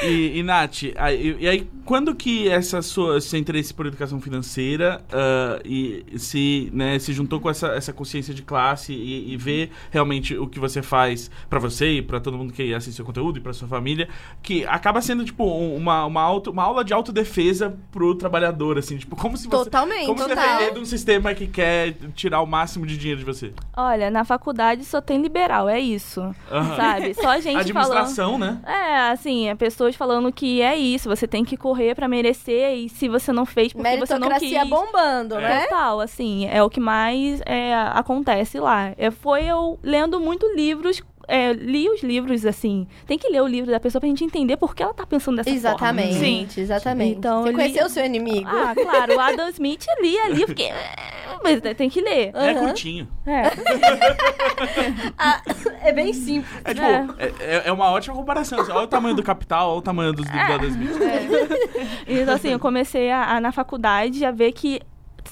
[0.04, 5.04] E, e Nath, aí, e aí, quando que essa sua, seu interesse por educação financeira
[5.12, 9.70] ah, e se, né, se juntou com essa, essa consciência de classe e, e ver
[9.92, 13.38] realmente o que você faz pra você e pra todo mundo que assiste seu conteúdo
[13.38, 14.08] e pra sua família,
[14.42, 18.96] que acaba sendo, tipo, um- uma, uma, auto, uma aula de autodefesa pro trabalhador, assim,
[18.98, 19.64] tipo, como se você...
[19.66, 20.44] Totalmente, Como se total.
[20.54, 23.54] Defender de um sistema que quer tirar o máximo de dinheiro de você.
[23.76, 26.34] Olha, na faculdade só tem liberal, é isso.
[26.76, 27.14] Sabe?
[27.14, 27.94] Só gente falando.
[27.94, 28.60] Administração, né?
[28.66, 32.90] É, assim, é pessoas falando que é isso, você tem que correr pra merecer e
[32.90, 34.42] se você não fez porque você não quis.
[34.52, 35.64] Meritocracia bombando, né?
[35.64, 38.94] Total, assim, é o que mais é, acontece lá.
[38.98, 42.88] É, foi eu lendo muito livros, é, li os livros, assim.
[43.08, 45.38] Tem que ler o livro da pessoa pra gente entender por que ela tá pensando
[45.38, 46.20] dessa Exatamente, forma.
[46.26, 46.48] Sim.
[46.62, 47.18] exatamente.
[47.18, 48.50] Então, Você li- conheceu o seu inimigo?
[48.50, 50.70] Ah, claro, o Adam Smith li ali, porque.
[51.44, 52.32] Mas tem que ler.
[52.34, 52.66] É Aham.
[52.66, 53.08] curtinho.
[53.26, 53.44] É.
[55.18, 55.42] Ah,
[55.82, 56.52] é bem simples.
[56.64, 57.08] É tipo, É.
[57.20, 58.60] é, é- é uma ótima comparação.
[58.60, 60.92] Olha o tamanho do capital, olha o tamanho dos livros da Adam Smith.
[62.08, 64.82] Então, assim, eu comecei a, a, na faculdade a ver que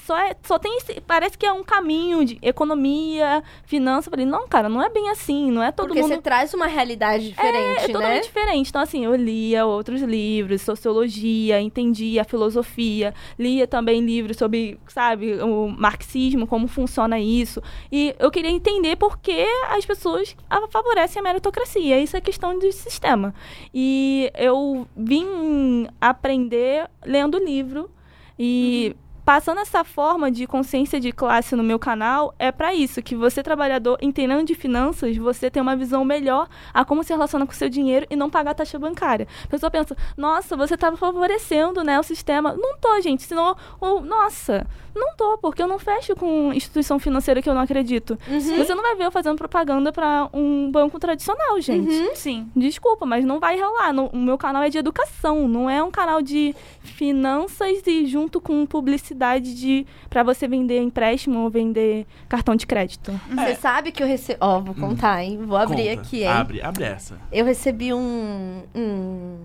[0.06, 4.08] só, é, só tem esse, parece que é um caminho de economia, finança.
[4.08, 6.14] Eu falei, não, cara, não é bem assim, não é todo Porque mundo.
[6.14, 7.86] você traz uma realidade É diferente, né?
[7.88, 8.68] totalmente diferente.
[8.70, 15.34] Então, assim, eu lia outros livros, sociologia, entendia a filosofia, lia também livros sobre, sabe,
[15.42, 17.62] o marxismo, como funciona isso.
[17.90, 20.36] E eu queria entender por que as pessoas
[20.70, 22.00] favorecem a meritocracia.
[22.00, 23.34] Isso é questão de sistema.
[23.72, 27.90] E eu vim aprender lendo livro
[28.38, 28.96] e.
[29.24, 33.40] Passando essa forma de consciência de classe no meu canal, é para isso, que você,
[33.40, 37.54] trabalhador, entendendo de finanças, você tem uma visão melhor a como se relaciona com o
[37.54, 39.28] seu dinheiro e não pagar taxa bancária.
[39.44, 42.52] A pessoa pensa, nossa, você tá favorecendo né, o sistema.
[42.52, 47.40] Não tô, gente, senão, ou, nossa, não tô, porque eu não fecho com instituição financeira
[47.40, 48.18] que eu não acredito.
[48.28, 48.40] Uhum.
[48.56, 51.88] Você não vai ver eu fazendo propaganda para um banco tradicional, gente.
[51.94, 52.14] Uhum.
[52.16, 52.50] Sim.
[52.56, 53.92] Desculpa, mas não vai rolar.
[53.92, 58.40] No- O meu canal é de educação, não é um canal de finanças e junto
[58.40, 63.12] com publicidade de para você vender empréstimo ou vender cartão de crédito.
[63.30, 64.38] Você sabe que eu recebi...
[64.40, 65.38] Ó, vou contar, hein?
[65.44, 66.00] Vou abrir Conta.
[66.00, 66.28] aqui, hein?
[66.28, 67.18] Abre, abre essa.
[67.30, 68.62] Eu recebi um...
[68.74, 69.38] Um,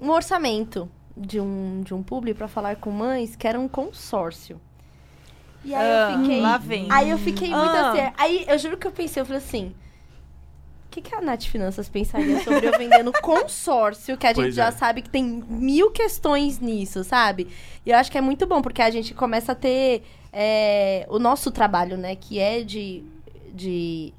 [0.00, 4.60] um orçamento de um, de um publi pra falar com mães que era um consórcio.
[5.64, 6.40] E aí Ah, eu fiquei...
[6.40, 6.86] lá vem.
[6.90, 7.90] Aí eu fiquei muito Ah.
[7.90, 8.12] assim...
[8.16, 9.74] Aí eu juro que eu pensei, eu falei assim...
[10.90, 14.54] O que, que a Nath Finanças pensaria sobre eu vendendo consórcio, que a gente Pois
[14.56, 14.70] já é.
[14.72, 17.46] sabe que tem mil questões nisso, sabe?
[17.86, 21.20] E eu acho que é muito bom, porque a gente começa a ter é, o
[21.20, 22.16] nosso trabalho, né?
[22.16, 23.04] Que é de,
[23.54, 24.12] de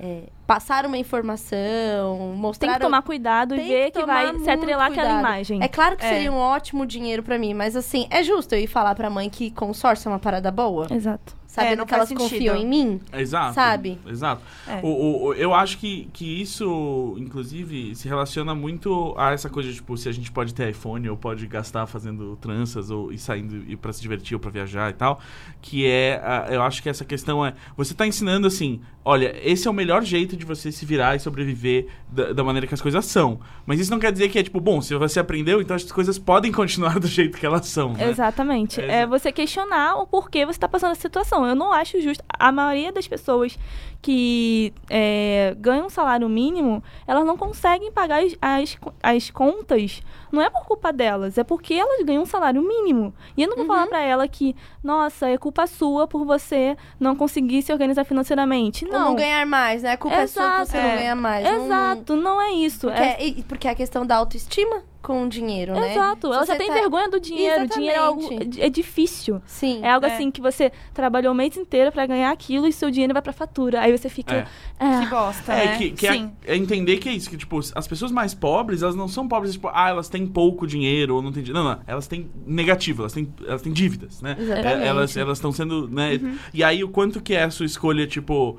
[0.00, 2.74] é, passaram uma informação, Tem mostraram...
[2.74, 5.18] que tomar cuidado e Tem ver que que, vai se atrelar cuidado.
[5.20, 5.62] imagem.
[5.62, 6.08] É claro que É.
[6.08, 9.28] seria um ótimo dinheiro pra mim, mas assim, é justo eu ir falar pra mãe
[9.30, 10.86] que consórcio é uma parada boa?
[10.90, 11.34] Exato.
[11.46, 12.24] Sabendo não que elas sentido.
[12.28, 13.00] confiam em mim?
[13.12, 13.54] Exato.
[13.54, 13.96] Sabe?
[14.08, 14.42] Exato.
[14.66, 14.80] É.
[14.82, 19.68] O, o- o- eu acho que, que isso, inclusive, se relaciona muito a essa coisa
[19.68, 23.18] de, tipo, se a gente pode ter iPhone ou pode gastar fazendo tranças ou e
[23.18, 25.20] saindo e para se divertir ou pra viajar e tal.
[25.62, 29.68] Que é, a- eu acho que essa questão é, você tá ensinando assim, olha, esse
[29.68, 32.80] é o melhor jeito de você se virar e sobreviver da, da maneira que as
[32.80, 33.40] coisas são.
[33.66, 36.18] Mas isso não quer dizer que é, tipo, bom, se você aprendeu, então as coisas
[36.18, 38.08] podem continuar do jeito que elas são, né?
[38.08, 38.80] Exatamente.
[38.80, 41.46] É, É, você questionar o porquê você está passando essa situação.
[41.46, 42.22] Eu não acho justo.
[42.28, 43.58] A maioria das pessoas
[44.04, 50.02] que é, ganham um salário mínimo, elas não conseguem pagar as, as, as contas.
[50.30, 53.14] Não é por culpa delas, é porque elas ganham um salário mínimo.
[53.34, 53.72] E eu não vou Uhum.
[53.72, 58.84] falar pra ela que, nossa, é culpa sua por você não conseguir se organizar financeiramente.
[58.84, 59.00] Ou Não.
[59.06, 59.92] não ganhar mais, né?
[59.92, 60.66] A culpa é sua Exato.
[60.70, 60.96] você não É.
[60.96, 61.44] ganha mais.
[61.44, 62.80] Não- Exato, não é isso.
[62.88, 65.92] Porque É é, porque é a questão da autoestima com o dinheiro, né?
[65.92, 67.64] Exato, ela já tem tá- vergonha do dinheiro.
[67.64, 68.60] O dinheiro é, algo, Exatamente.
[68.62, 69.42] é difícil.
[69.46, 69.80] Sim.
[69.82, 70.14] É algo É.
[70.14, 73.32] assim que você trabalhou o mês inteiro pra ganhar aquilo e seu dinheiro vai pra
[73.32, 73.80] fatura.
[73.82, 74.34] Aí você fica.
[74.34, 74.46] É.
[74.80, 75.78] "Ah, Que bosta, É, né?
[75.78, 76.32] que, que é, Sim.
[76.46, 79.52] é entender que é isso, que, tipo, as pessoas mais pobres, elas não são pobres,
[79.52, 81.62] tipo, ah, elas têm pouco dinheiro ou não têm dinheiro.
[81.64, 84.36] Não, não, elas têm negativo, elas têm, elas têm dívidas, né?
[84.38, 84.82] Exatamente.
[84.82, 86.14] É, elas elas estão sendo, né?
[86.22, 86.36] Uhum.
[86.54, 88.58] E aí, o quanto que é a sua escolha, tipo...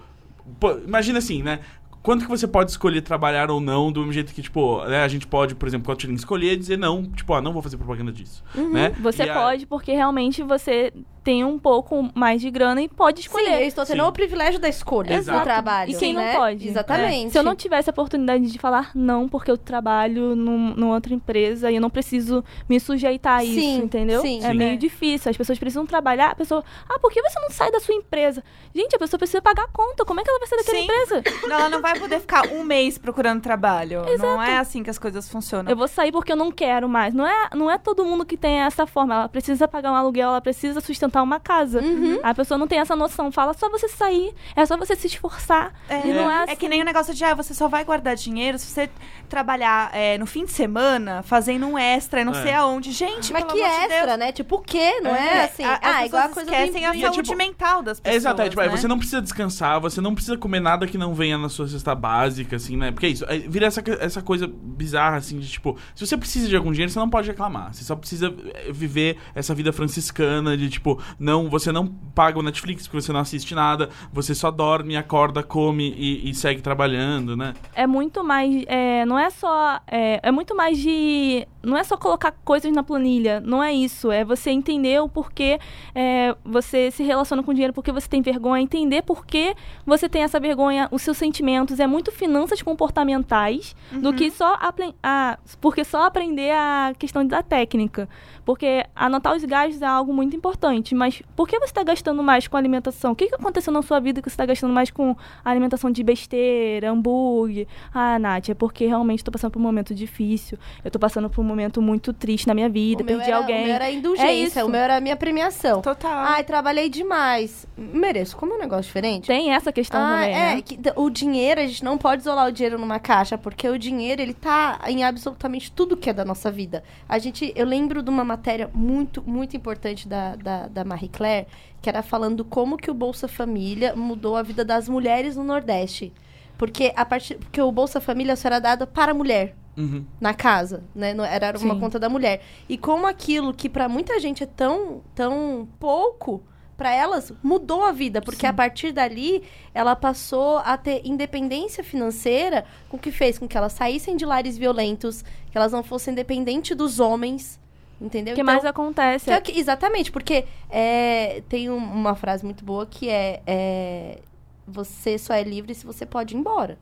[0.59, 1.59] pô, imagina assim, né?
[2.05, 5.07] Quanto que você pode escolher trabalhar ou não, do mesmo jeito que, tipo, né, a
[5.07, 7.63] gente pode, por exemplo, com a Tilin, escolher e dizer não, tipo, ah, não vou
[7.63, 8.91] fazer propaganda disso, né?
[9.01, 10.93] Você E a- pode, porque realmente você
[11.25, 13.61] tem um pouco mais de grana e pode Sim, escolher.
[13.63, 14.07] eu estou tendo Sim.
[14.07, 15.39] o privilégio da escolha Exato.
[15.39, 15.91] do trabalho.
[15.91, 16.35] E quem não né?
[16.35, 16.67] pode?
[16.67, 17.31] Exatamente.
[17.31, 21.15] Se eu não tivesse a oportunidade de falar não, porque eu trabalho num, numa outra
[21.15, 24.21] empresa e eu não preciso me sujeitar a isso, Sim, entendeu?
[24.21, 24.37] sim.
[24.43, 24.53] É Sim.
[24.53, 24.77] meio É.
[24.77, 25.31] difícil.
[25.31, 26.29] As pessoas precisam trabalhar.
[26.29, 28.43] A pessoa, ah, por que você não sai da sua empresa?
[28.75, 30.05] Gente, a pessoa precisa pagar a conta.
[30.05, 30.83] Como é que ela vai sair daquela Sim.
[30.83, 31.23] empresa?
[31.47, 34.03] Não, ela não vai poder ficar um mês procurando trabalho.
[34.19, 35.71] Não é assim que as coisas funcionam.
[35.71, 37.15] Eu vou sair porque eu não quero mais.
[37.15, 39.15] Não é, não é todo mundo que tem essa forma.
[39.15, 41.79] Ela precisa pagar um aluguel, ela precisa sustentar uma casa.
[41.81, 42.19] Uhum.
[42.23, 43.31] A pessoa não tem essa noção.
[43.31, 45.73] Fala só você sair, é só você se esforçar.
[45.89, 46.55] É, E não é, é assim.
[46.55, 48.89] que nem o negócio de, ah, você só vai guardar dinheiro se você
[49.29, 52.41] trabalhar é, no fim de semana, fazendo um extra, não É.
[52.43, 52.91] sei aonde.
[52.91, 54.19] Gente, Mas pelo que de extra, Deus.
[54.19, 54.31] né?
[54.31, 54.99] Tipo, o quê?
[55.01, 55.63] Não é, É, assim?
[55.63, 58.15] a- ah, igual a coisa esquecem do a é saúde tipo- mental das É, pessoas.
[58.17, 58.77] exato, é, tipo, é, né?
[58.77, 61.93] você não precisa descansar, você não precisa comer nada que não venha na sua cesta
[61.95, 62.91] básica, assim, né?
[62.91, 66.47] Porque é isso, é, vira essa, essa coisa bizarra, assim, de tipo, se você precisa
[66.47, 67.73] de algum dinheiro, você não pode reclamar.
[67.73, 72.43] Você só precisa é, viver essa vida franciscana de, tipo, não, você não paga o
[72.43, 77.35] Netflix porque você não assiste nada, você só dorme, acorda, come e, e segue trabalhando,
[77.35, 77.53] né?
[77.85, 78.63] é muito mais.
[78.67, 79.79] é, não é só.
[79.87, 81.47] É, é muito mais de.
[81.63, 83.39] Não é só colocar coisas na planilha.
[83.39, 84.11] Não é isso.
[84.11, 85.59] É você entender o porquê
[85.93, 90.23] é, você se relaciona com dinheiro, porque você tem vergonha, entender por que você tem
[90.23, 91.79] essa vergonha, os seus sentimentos.
[91.79, 94.57] É muito finanças comportamentais do que só.
[95.03, 98.09] A, porque só aprender a questão da técnica.
[98.43, 100.94] Porque anotar os gastos é algo muito importante.
[100.95, 103.11] Mas por que você está gastando mais com alimentação?
[103.11, 106.03] O que, que aconteceu na sua vida que você está gastando mais com alimentação de
[106.03, 107.67] besteira, hambúrguer?
[107.93, 110.57] Ah, Nath, é porque realmente estou passando por um momento difícil.
[110.83, 113.03] Eu estou passando por um momento muito triste na minha vida.
[113.03, 113.61] O perdi era, alguém.
[113.63, 114.65] O meu era indulgência, É isso.
[114.65, 115.81] o meu era a minha premiação.
[115.81, 116.11] Total.
[116.11, 117.67] Ai, trabalhei demais.
[117.77, 118.37] Mereço.
[118.37, 119.27] Como é um negócio diferente?
[119.27, 120.61] Tem essa questão Ah, também, é, né?
[120.61, 124.21] que o dinheiro, a gente não pode isolar o dinheiro numa caixa, porque o dinheiro,
[124.21, 126.83] ele tá em absolutamente tudo que é da nossa vida.
[127.09, 131.47] A gente, eu lembro de uma matéria muito, muito importante da, da, da Marie Claire,
[131.81, 136.13] que era falando como que o Bolsa Família mudou a vida das mulheres no Nordeste.
[136.57, 140.05] Porque a partir, porque o Bolsa Família só era dado para a mulher Uhum.
[140.21, 141.13] na casa, né?
[141.13, 141.79] Não- Era uma Sim.
[141.81, 142.41] conta da mulher.
[142.69, 146.41] E como aquilo que pra muita gente é tão, tão pouco,
[146.77, 152.65] pra elas mudou a vida, porque a partir dali ela passou a ter independência financeira,
[152.89, 156.75] com que fez com que elas saíssem de lares violentos, que elas não fossem dependentes
[156.75, 157.59] dos homens,
[158.01, 158.33] entendeu?
[158.33, 159.25] O que Então, mais acontece?
[159.25, 164.19] que é que- exatamente, porque é, tem um- uma frase muito boa que é, é
[164.67, 166.77] você só é livre se você pode ir embora.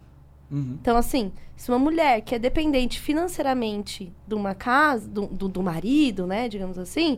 [0.52, 0.78] Uhum.
[0.82, 5.64] Então, assim, se uma mulher que é dependente financeiramente de uma casa, do, do, do
[5.64, 7.18] marido, né, digamos assim,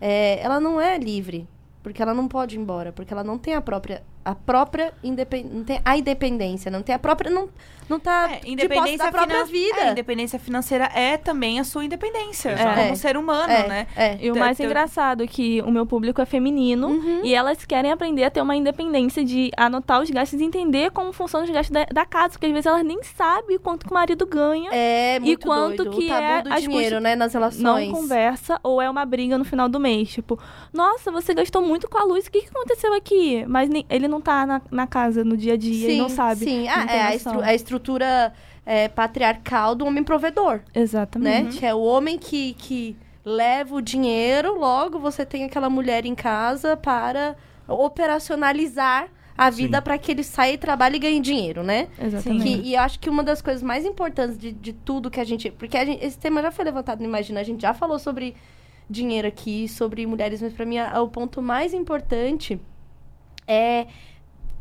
[0.00, 1.46] é, ela não é livre.
[1.82, 5.56] Porque ela não pode ir embora, porque ela não tem a própria a própria independência,
[5.56, 7.48] não tem a independência, não tem a própria não
[7.88, 9.78] não tá É, de posse da própria finan- vida.
[9.82, 12.50] É, independência financeira é também a sua independência.
[12.50, 12.80] Exato.
[12.80, 12.94] Como É.
[12.96, 13.86] ser humano, é, né?
[13.94, 14.18] É.
[14.20, 17.20] E o mais engraçado é que o meu público é feminino Uhum.
[17.22, 21.12] e elas querem aprender a ter uma independência de anotar os gastos e entender como
[21.12, 23.94] funcionam os gastos da, da casa, porque às vezes elas nem sabem quanto que o
[23.94, 25.96] marido ganha, É muito quanto doido.
[25.96, 27.92] que o tabu é do as dinheiro, né, nas não relações.
[27.92, 30.08] conversa ou é uma briga no final do mês.
[30.12, 30.36] Tipo,
[30.72, 33.44] nossa, você gastou muito com a luz, o que, que aconteceu aqui?
[33.46, 36.08] Mas nem- ele não não tá na, na casa no dia a dia e não
[36.08, 36.44] sabe.
[36.44, 38.32] Sim, ah, é a, estru- a estrutura
[38.64, 40.62] é, patriarcal do homem provedor, né?
[40.74, 41.58] Exatamente.
[41.58, 46.14] Que é o homem que, que leva o dinheiro, logo você tem aquela mulher em
[46.14, 47.36] casa para
[47.68, 49.82] operacionalizar a vida Sim.
[49.84, 51.88] para que ele saia e trabalhe e ganhe dinheiro, né?
[52.00, 52.42] Exatamente.
[52.44, 55.24] Que- e eu acho que uma das coisas mais importantes de, de tudo que a
[55.24, 55.50] gente.
[55.50, 58.34] Porque a gente- esse tema já foi levantado no Imagina, a gente já falou sobre
[58.88, 62.58] dinheiro aqui, sobre mulheres, mas pra mim a- o ponto mais importante
[63.46, 63.86] é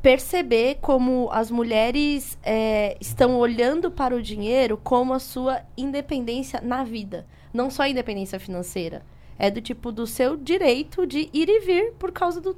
[0.01, 6.83] perceber como as mulheres é, estão olhando para o dinheiro como a sua independência na
[6.83, 7.25] vida.
[7.51, 9.03] Não só a independência financeira.
[9.37, 12.55] É do tipo do seu direito de ir e vir por causa do,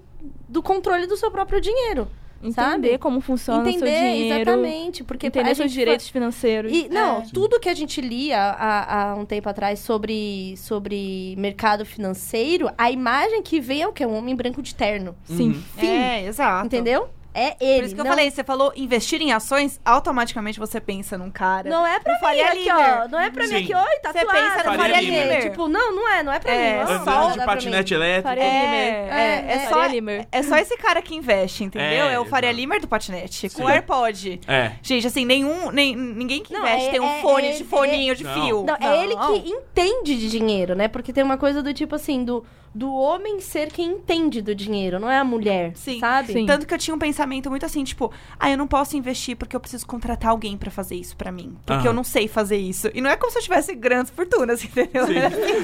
[0.48, 2.10] do controle do seu próprio dinheiro.
[2.42, 2.98] Entender sabe?
[3.00, 4.36] como funciona o seu Entender, dinheiro.
[4.52, 5.04] exatamente.
[5.04, 6.72] Porque Entender seus direitos financeiros.
[6.72, 7.24] e, não, É.
[7.34, 12.92] tudo que a gente lia há, há um tempo atrás sobre, sobre mercado financeiro, a
[12.92, 14.06] imagem que vem é o que?
[14.06, 15.16] Um homem branco de terno.
[15.24, 15.54] Sim.
[15.78, 15.88] Fim.
[15.88, 16.66] É, exato.
[16.68, 17.10] Entendeu?
[17.40, 17.76] É ele.
[17.82, 21.30] Por isso que eu não, falei, você falou investir em ações, automaticamente você pensa num
[21.30, 21.70] cara.
[21.70, 23.02] Não é pra mim Faria aqui, Limer.
[23.04, 23.08] ó.
[23.08, 23.56] Não é pra mim Sim.
[23.64, 25.42] aqui, oi, tá Você pensa no Faria Limer.
[25.44, 26.84] Tipo, não, não é, não é pra É, mim.
[26.90, 28.00] Não, Andando de patinete mim.
[28.00, 28.28] elétrico.
[28.28, 29.14] Faria É, Limer.
[29.14, 30.28] é, é, É, só, Faria Limer.
[30.32, 32.08] é só esse cara que investe, entendeu?
[32.08, 32.60] É, É, o Faria exato.
[32.60, 33.56] Limer do patinete, Sim.
[33.62, 34.42] com AirPod.
[34.48, 34.72] É.
[34.82, 37.64] Gente, assim, nenhum, nem, ninguém que Não, investe é- tem um é- fone é- de
[37.64, 38.64] foninho de fio.
[38.64, 40.88] Não, é ele que entende de dinheiro, né?
[40.88, 42.44] Porque tem uma coisa do tipo assim, do,
[42.78, 46.00] do homem ser quem entende do dinheiro, não é a mulher, Sim.
[46.00, 46.32] sabe?
[46.34, 46.46] Sim.
[46.46, 49.56] Tanto que eu tinha um pensamento muito assim, tipo, ah, eu não posso investir porque
[49.56, 51.58] eu preciso contratar alguém pra fazer isso pra mim.
[51.66, 51.88] Porque Aham.
[51.88, 52.90] eu não sei fazer isso.
[52.94, 55.08] E não é como se eu tivesse grandes fortunas, entendeu?
[55.08, 55.18] Sim.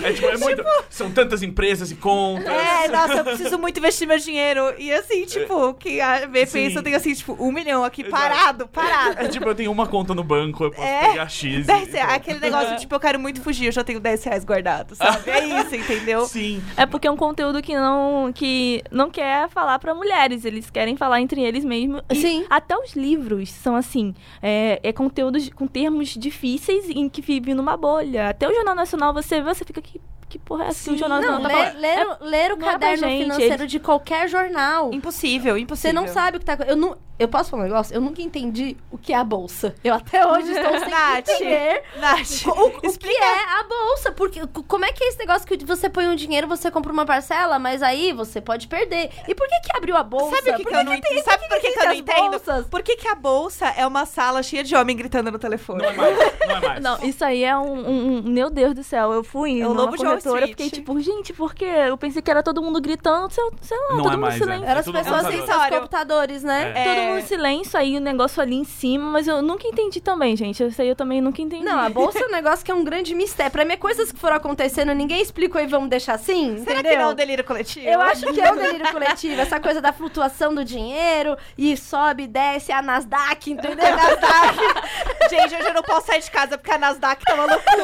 [0.03, 0.63] É, tipo, é muito.
[0.89, 2.47] São tantas empresas e contas.
[2.47, 4.73] É, nossa, eu preciso muito investir meu dinheiro.
[4.79, 8.21] E assim, tipo, que a pensa, eu tenho assim, tipo, um milhão aqui Exato.
[8.21, 9.19] parado, parado.
[9.19, 11.09] É tipo, eu tenho uma conta no banco, eu posso É.
[11.11, 11.65] pegar X.
[11.67, 14.97] 10 e- aquele negócio, tipo, eu quero muito fugir, eu já tenho 10 reais guardados,
[14.97, 15.29] sabe?
[15.29, 16.25] É isso, entendeu?
[16.25, 16.63] Sim.
[16.75, 20.45] É porque é um conteúdo que não, que não quer falar pra mulheres.
[20.45, 22.01] Eles querem falar entre eles mesmos.
[22.09, 22.45] E Sim.
[22.49, 24.13] Até os livros são assim.
[24.41, 28.29] É, é conteúdos com termos difíceis em que vive numa bolha.
[28.29, 29.99] Até o Jornal Nacional você vê, você fica que,
[30.33, 32.67] que porra é essa que o Jornal Não, Nacional tá ler, É- ler o não
[32.67, 34.91] é caderno gente, financeiro de qualquer jornal.
[34.91, 35.93] Impossível, Você impossível.
[36.01, 36.97] não sabe o que tá Eu não.
[37.19, 37.93] Eu posso falar um negócio?
[37.93, 39.75] Eu nunca entendi o que é a bolsa.
[39.83, 41.29] Eu até hoje estou sem Nath.
[41.29, 44.11] entender Nath, o, o- o que é a bolsa.
[44.11, 47.05] Porque como é que é esse negócio que você põe um dinheiro, você compra uma
[47.05, 49.11] parcela, mas aí você pode perder.
[49.27, 50.35] E por que que abriu a bolsa?
[50.37, 51.23] Sabe o que, Por que eu não entendo?
[51.23, 52.29] Sabe por que, que eu não entendo?
[52.31, 52.67] bolsas?
[52.67, 55.83] Por que, que a bolsa é uma sala cheia de homem gritando no telefone?
[55.83, 56.17] Não é mais.
[56.47, 56.81] Não é mais.
[56.83, 59.69] Não, isso aí é um, um- um- Meu Deus do céu, eu fui É o
[59.69, 60.49] numa Lobo de Wall corretora, Street.
[60.51, 61.65] fiquei tipo, gente, por quê?
[61.65, 64.35] Eu pensei que era todo mundo gritando, sei, sei lá, Não todo é mundo mais,
[64.35, 64.65] silêncio.
[64.65, 64.69] é.
[64.69, 65.31] Eram as pessoas em computador.
[65.33, 65.79] seus Computador.
[65.79, 66.71] computadores, né?
[66.75, 66.83] É.
[66.83, 67.07] Todo É.
[67.07, 70.63] mundo em silêncio, aí o negócio ali em cima, mas eu nunca entendi também, gente.
[70.63, 71.63] Isso aí eu também nunca entendi.
[71.63, 73.51] Não, a bolsa é um negócio que é um grande mistério.
[73.51, 76.91] Pra mim, é coisas que foram acontecendo, ninguém explicou e vamos deixar assim, Será entendeu?
[76.91, 77.87] que não é um delírio coletivo?
[77.87, 82.27] Eu acho que é um delírio coletivo, essa coisa da flutuação do dinheiro e sobe,
[82.27, 83.83] desce a Nasdaq, entendeu?
[85.29, 87.83] Gente, hoje eu não posso sair de casa porque a Nasdaq tá uma loucura.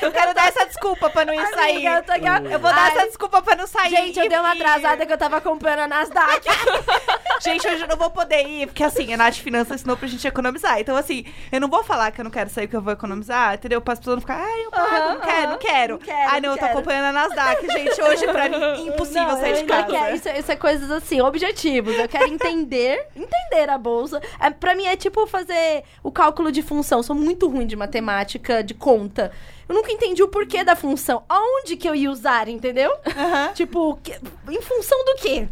[0.00, 1.86] Eu quero dar essa desculpa pra não ir sair.
[1.86, 3.90] Amiga, eu tô aqui, Eu vou dar Ai, essa desculpa pra não sair.
[3.90, 6.46] Gente, eu dei uma atrasada que eu tava acompanhando a Nasdaq.
[7.42, 10.24] Gente, hoje eu não vou poder ir, porque assim, a Nath Finanças ensinou pra gente
[10.28, 10.78] economizar.
[10.78, 13.54] Então, assim, eu não vou falar que eu não quero sair, que eu vou economizar,
[13.54, 13.80] entendeu?
[13.80, 15.92] Para as pessoas não ficarem, ai, eu pago, Aham, não quero, não quero.
[15.94, 16.78] Não quero, ai, não não, eu tô quero.
[16.78, 18.00] acompanhando a Nasdaq, gente.
[18.02, 19.90] Hoje, pra mim, impossível Não, sair eu de ainda casa.
[19.90, 21.98] quero- Isso, é- isso é coisas assim, objetivos.
[21.98, 24.20] Eu quero entender, entender a bolsa.
[24.38, 27.02] É, pra mim é tipo fazer o cálculo de função.
[27.02, 29.32] Sou muito ruim de matemática, de conta.
[29.68, 31.24] Eu nunca entendi o porquê da função.
[31.28, 32.92] Aonde que eu ia usar, entendeu?
[33.16, 33.52] Aham.
[33.54, 34.18] Tipo, que-
[34.50, 35.48] em função do quê?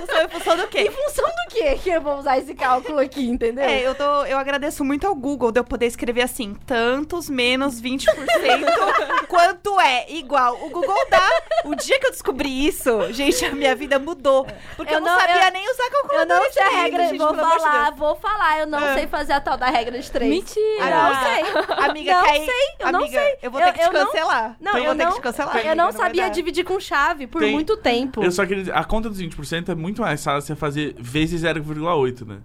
[0.00, 0.90] Função em função do Em quê?
[0.90, 3.64] função do quê que eu vou usar esse cálculo aqui, entendeu?
[3.64, 7.80] É, eu, tô, eu agradeço muito ao Google de eu poder escrever assim, tantos menos
[7.80, 8.06] 20%,
[9.28, 10.54] quanto é igual.
[10.64, 11.28] O Google dá.
[11.64, 14.46] O dia que eu descobri isso, gente, a minha vida mudou.
[14.76, 17.06] Porque eu, Eu não, não- sabia eu- nem usar Eu calculadora não sei a regra,
[17.08, 17.98] gente, vou de falar, Deus.
[17.98, 18.60] vou falar.
[18.60, 18.94] Eu não Ah.
[18.94, 20.30] sei fazer a tal da regra de três.
[20.30, 20.84] Mentira!
[20.84, 21.88] Ah, Não sei.
[21.90, 22.44] Amiga, Não quer ir?
[22.46, 23.36] sei, eu não sei.
[23.42, 24.56] Eu vou Eu- ter que te não- cancelar.
[24.60, 25.56] Não, eu eu vou ter não- que te cancelar.
[25.66, 28.22] Eu não sabia dividir com chave por Tem- muito tempo.
[28.22, 31.40] Eu só queria dizer, a conta dos 20% é muito mais fácil você fazer vezes
[31.42, 32.38] 0,8, né?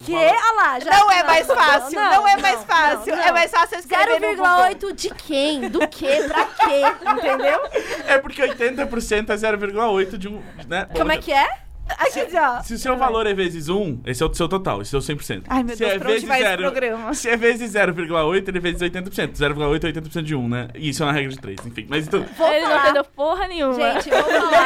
[0.00, 0.12] Que?
[0.14, 0.90] Olha lá, já.
[0.90, 3.16] Não é mais fácil, não, é mais fácil.
[3.16, 4.44] não, É mais fácil eu escrever no Google.
[4.44, 5.68] 0,8 de quem?
[5.70, 6.24] Do quê?
[6.28, 6.82] Pra quê?
[7.10, 7.60] Entendeu?
[8.06, 10.42] É porque 80% é 0,8 de um.
[10.68, 10.86] Né?
[10.94, 11.48] Como é que é?
[11.86, 12.62] Aqui já.
[12.62, 15.02] Se o seu valor é vezes 1, esse é o seu total, esse é o
[15.02, 15.42] 100%.
[15.48, 17.14] Ai, meu se Deus, é pra onde vezes vai esse zero- programa?
[17.14, 19.32] Se é vezes 0,8, ele é vezes 80%.
[19.36, 20.68] 0,8 é 80% de 1, né?
[20.74, 21.86] Isso é uma regra de 3, enfim.
[21.88, 22.24] Mas então.
[22.38, 22.82] Vou Ele não falar.
[22.84, 23.74] entendeu porra nenhuma.
[23.74, 24.64] Gente, vou falar.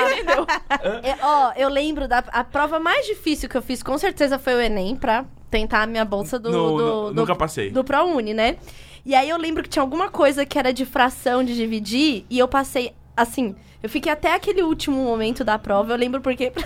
[1.03, 4.55] É, ó, eu lembro da a prova mais difícil que eu fiz, com certeza foi
[4.55, 7.71] o Enem, pra tentar a minha bolsa do, no- do, no- do, nunca passei.
[7.71, 8.57] do ProUni, né?
[9.05, 12.39] E aí eu lembro que tinha alguma coisa que era de fração, de dividir, e
[12.39, 12.93] eu passei,
[13.23, 16.53] assim, eu fiquei até aquele último momento da prova, eu lembro porque...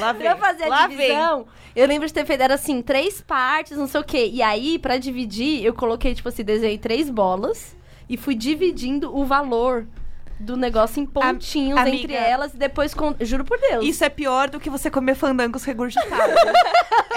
[0.00, 0.22] Lá vem.
[0.22, 0.96] Pra fazer a Lá vem.
[0.96, 4.30] divisão, eu lembro de ter feito, era assim, três partes, não sei o quê.
[4.32, 7.76] E aí, pra dividir, eu coloquei, tipo assim, desenhei três bolas
[8.08, 9.86] e fui dividindo o valor
[10.38, 13.14] do negócio em pontinhos entre elas e depois, com...
[13.20, 13.84] juro por Deus.
[13.84, 16.34] Isso é pior do que você comer fandangos regurgitados.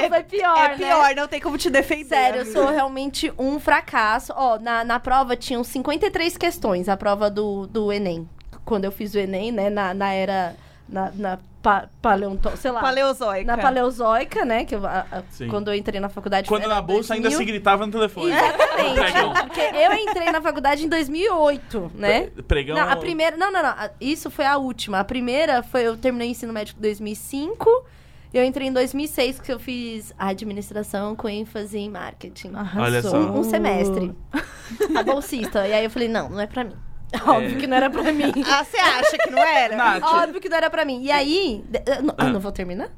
[0.07, 0.75] foi pior, é né?
[0.77, 2.05] pior, não tem como te defender.
[2.05, 4.33] Sério, eu sou realmente um fracasso.
[4.35, 8.29] Ó, na, na prova tinham 53 questões, a prova do, do Enem.
[8.63, 10.55] Quando eu fiz o Enem, né, na, na era...
[10.91, 12.81] Na, na pa, paleonto, sei lá.
[12.81, 13.45] Paleozoica.
[13.45, 14.65] Na paleozoica, né?
[14.65, 16.47] Que eu, a- a- quando eu entrei na faculdade.
[16.47, 17.37] Quando na bolsa ainda 2000.
[17.37, 18.31] se gritava no telefone.
[18.31, 19.43] Exatamente.
[19.45, 22.27] Porque eu entrei na faculdade em 2008, né?
[22.27, 22.75] Pre- Pregão.
[22.75, 23.37] Não, a primeira.
[23.37, 23.73] Não, não, não.
[24.01, 24.99] Isso foi a última.
[24.99, 25.83] A primeira foi.
[25.87, 27.85] Eu terminei o ensino médico em 2005.
[28.33, 32.51] Eu entrei em 2006, que eu fiz administração com ênfase em marketing.
[32.77, 33.17] Olha só.
[33.17, 34.15] Um, um semestre.
[34.95, 35.67] A bolsista.
[35.67, 36.75] E aí eu falei, não, não é pra mim.
[37.25, 38.31] Óbvio que não era pra mim.
[38.45, 39.75] Ah, você acha que não era?
[39.75, 41.01] Nath, Óbvio que não era pra mim.
[41.03, 41.63] E aí.
[42.03, 42.89] não, ah, não vou terminar?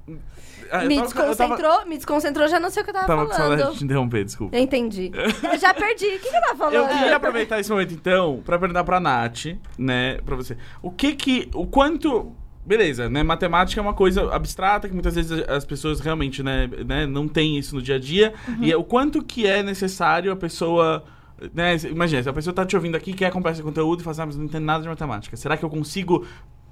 [0.72, 3.08] ah, Me tava- eu tava- desconcentrou, me desconcentrou, já não sei o que eu tava,
[3.08, 3.74] Tava com saudade falando.
[3.74, 4.56] de te interromper, desculpa.
[4.56, 5.12] Eu entendi.
[5.14, 6.06] Eu já perdi.
[6.08, 6.76] O que, que eu tava falando?
[6.76, 9.46] Eu queria aproveitar esse momento, então, pra perguntar pra Nath,
[9.78, 10.58] né, pra você.
[10.82, 11.50] O que que.
[11.54, 12.34] O quanto.
[12.64, 13.24] Beleza, né?
[13.24, 17.58] Matemática é uma coisa abstrata que muitas vezes as pessoas realmente, né, né não têm
[17.58, 18.34] isso no dia a dia.
[18.60, 21.04] E é o quanto que é necessário a pessoa.
[21.54, 24.22] Né, imagina, se a pessoa tá te ouvindo aqui, quer acompanhar esse conteúdo e assim,
[24.22, 25.36] ah, mas não entendo nada de matemática.
[25.36, 26.26] Será que eu consigo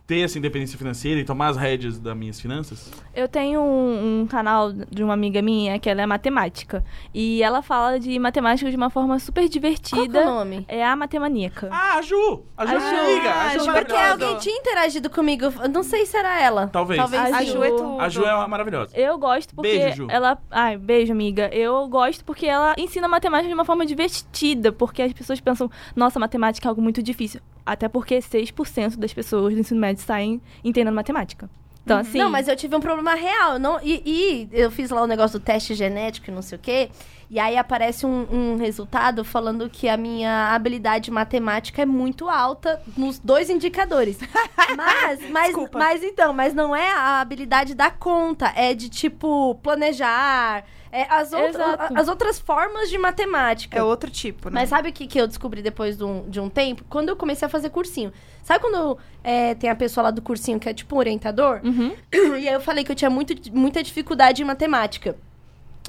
[0.10, 2.92] ter essa independência financeira e tomar as rédeas das minhas finanças?
[3.14, 6.84] Eu tenho um, um canal de uma amiga minha que ela é matemática.
[7.14, 10.20] E ela fala de matemática de uma forma super Qual que divertida.
[10.22, 10.66] é o nome?
[10.68, 11.70] É a matemaníaca.
[11.72, 12.44] Ah, a Ju!
[12.58, 13.30] A Ju, A é Ju, amiga!
[13.30, 15.46] a A Ju, Ju, é Porque alguém tinha interagido comigo.
[15.62, 16.68] Eu não sei se era ela.
[16.70, 17.00] Talvez.
[17.00, 17.52] Talvez A A sim.
[17.52, 18.00] Ju é tudo.
[18.00, 18.98] A Ju é maravilhosa.
[18.98, 20.08] Eu gosto porque Beijo, Ju.
[20.10, 20.40] ela.
[20.50, 21.54] Ai, beijo, amiga.
[21.54, 24.72] Eu gosto porque ela ensina matemática de uma forma divertida.
[24.72, 27.42] Porque as pessoas pensam, nossa, matemática é algo muito difícil.
[27.72, 31.50] Até porque 6% das pessoas do ensino médio saem entendendo matemática.
[31.84, 32.20] Então, assim.
[32.20, 33.54] Não, mas eu tive um problema real.
[33.54, 36.58] eu Não, e, e eu fiz lá o negócio do teste genético e não sei
[36.58, 36.90] o quê.
[37.32, 42.82] E aí aparece um, um resultado falando que a minha habilidade matemática é muito alta
[42.98, 44.18] nos dois indicadores.
[44.76, 45.78] mas, mas, Desculpa.
[45.78, 48.52] mas então, mas não é a habilidade da conta.
[48.56, 50.66] É de tipo planejar.
[50.92, 51.98] É as, outra- Exato.
[51.98, 53.78] as outras formas de matemática.
[53.78, 54.62] É outro tipo, né?
[54.62, 56.84] Mas sabe o que, que eu descobri depois de um, de um tempo?
[56.90, 58.12] Quando eu comecei a fazer cursinho.
[58.44, 61.62] Sabe quando é, tem a pessoa lá do cursinho que é tipo um orientador?
[61.64, 61.96] Uhum.
[62.40, 65.16] E aí eu falei que eu tinha muito, muita dificuldade em matemática.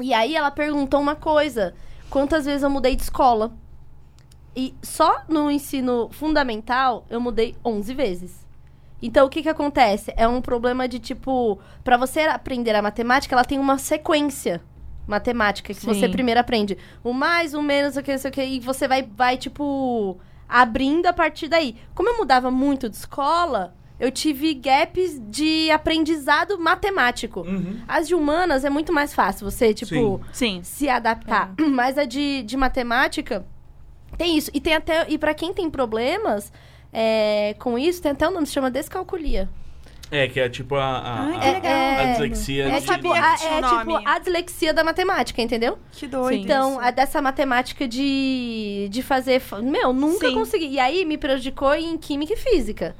[0.03, 1.75] E aí ela perguntou uma coisa:
[2.11, 3.53] quantas vezes eu mudei de escola?
[4.55, 8.47] E só no ensino fundamental eu mudei 11 vezes.
[9.03, 10.13] Então o que que acontece?
[10.17, 14.61] É um problema de tipo, Pra você aprender a matemática, ela tem uma sequência
[15.11, 15.87] matemática que Sim.
[15.89, 16.79] você primeiro aprende.
[17.05, 20.19] O mais, o menos, o que, não sei o que, e você vai vai tipo
[20.49, 21.77] abrindo a partir daí.
[21.95, 27.41] Como eu mudava muito de escola, eu tive gaps de aprendizado matemático.
[27.41, 27.81] Uhum.
[27.87, 30.61] As de humanas é muito mais fácil você, tipo, Sim.
[30.65, 31.53] se adaptar.
[31.61, 33.45] Mas a de, de matemática
[34.17, 34.51] tem isso.
[34.55, 35.07] E tem até.
[35.09, 36.51] E pra quem tem problemas
[36.93, 39.49] é, com isso, tem até um nome que se chama descalculia.
[40.11, 41.73] É, que é tipo a, a, Ai, a- que legal.
[41.73, 42.81] a É- dislexia É, de...
[42.81, 43.95] tipo, sabia a, é um nome.
[43.95, 45.79] tipo a dislexia da matemática, entendeu?
[45.93, 46.43] Que doido.
[46.43, 46.81] Então, isso.
[46.81, 49.39] a dessa matemática de, de fazer.
[49.41, 50.35] fa- Meu, nunca Sim.
[50.35, 50.67] consegui.
[50.67, 52.97] E aí me prejudicou em química e física.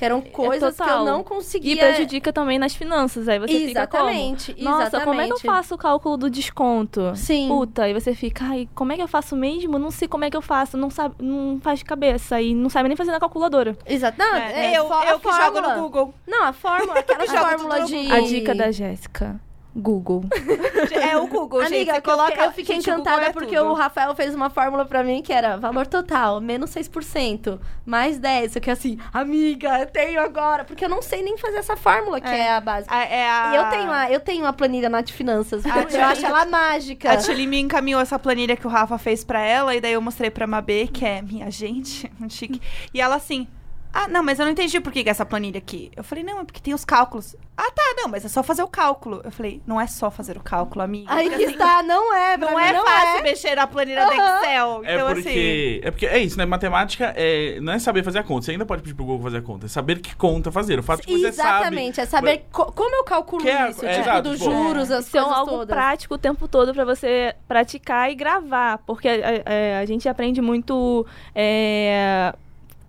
[0.00, 1.04] Que eram coisas que eu É total.
[1.04, 1.76] não E conseguia.
[1.76, 3.28] prejudica também nas finanças.
[3.28, 4.08] Aí você fica como?
[4.08, 5.42] Exatamente, Nossa, como é que eu exatamente.
[5.42, 7.12] faço o cálculo do desconto?
[7.14, 7.48] Sim.
[7.48, 9.78] Puta, aí você fica, ai, como é que eu faço mesmo?
[9.78, 12.70] Não sei como é que eu faço, não sabe, não faz de cabeça e não
[12.70, 13.76] sabe nem fazer na calculadora.
[13.86, 14.16] Exato.
[14.18, 16.14] Não, É, é, eu a eu que jogo no Google.
[16.26, 18.10] Não, a fórmula, aquela fórmula de.
[18.10, 19.38] A dica da Jéssica.
[19.74, 20.24] Google.
[20.92, 21.88] É o Google, gente.
[21.90, 22.30] Amiga, coloca.
[22.32, 23.70] fiquei- eu fiquei Gente, encantada é porque tudo.
[23.70, 28.56] o Rafael fez uma fórmula pra mim que era valor total, menos 6%, mais 10.
[28.56, 30.64] Eu que assim, amiga, eu tenho agora.
[30.64, 32.50] Porque eu não sei nem fazer essa fórmula, que é, É.
[32.52, 32.94] a básica.
[32.94, 33.52] A- é a...
[33.52, 35.64] E eu tenho, a, eu tenho a planilha Nath Finanças.
[35.64, 37.12] A eu acho ela mágica.
[37.12, 40.02] A Tilly me encaminhou essa planilha que o Rafa fez pra ela, e daí eu
[40.02, 42.60] mostrei pra Mabê, que é minha gente, muito chique.
[42.92, 43.46] E ela assim,
[43.92, 45.90] ah, não, mas eu não entendi por que, que é essa planilha aqui.
[45.96, 47.34] Eu falei, não, é porque tem os cálculos.
[47.56, 49.20] Ah, tá, não, mas é só fazer o cálculo.
[49.24, 51.12] Eu falei, não é só fazer o cálculo, amiga.
[51.12, 53.22] Aí Porque, que assim, está, não é, pra Não mim é não fácil é.
[53.22, 54.38] mexer na planilha do Aham.
[54.40, 54.82] Excel.
[54.84, 55.86] É Então, porque, assim...
[55.88, 56.46] é porque é isso, né?
[56.46, 58.46] Matemática é, não é saber fazer a conta.
[58.46, 59.66] Você ainda pode pedir pro Google fazer a conta.
[59.66, 60.78] É saber que conta fazer.
[60.78, 61.50] O fato de que você sabe...
[61.58, 64.50] Exatamente, é saber co- como eu calculo Que é- isso, é, tipo, exato, dos tipo,
[64.50, 65.66] juros, as é coisas algo todas.
[65.76, 68.78] prático o tempo todo pra você praticar e gravar.
[68.86, 72.34] Porque é, é, a gente aprende muito é,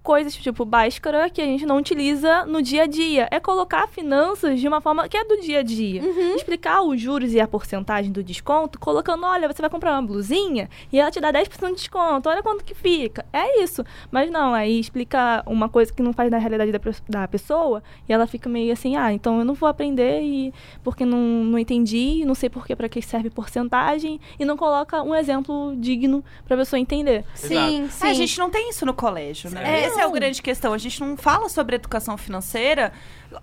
[0.03, 3.27] coisas tipo Bhaskara que a gente não utiliza no dia a dia.
[3.31, 6.01] É colocar finanças de uma forma que é do dia a dia.
[6.35, 10.69] Explicar os juros e a porcentagem do desconto, colocando, olha, você vai comprar uma blusinha
[10.91, 13.25] e ela te dá 10% de desconto, olha quanto que fica.
[13.31, 13.83] É isso.
[14.09, 18.13] Mas não, aí explica uma coisa que não faz na realidade da, da pessoa e
[18.13, 22.23] ela fica meio assim, ah, então eu não vou aprender e porque não, não entendi,
[22.25, 26.57] não sei por que para que serve porcentagem e não coloca um exemplo digno pra
[26.57, 27.23] pessoa entender.
[27.35, 28.07] Sim, sim.
[28.07, 29.83] É, a gente não tem isso no colégio, né?
[29.83, 30.73] É, Essa é a grande questão.
[30.73, 32.91] A gente não fala sobre educação financeira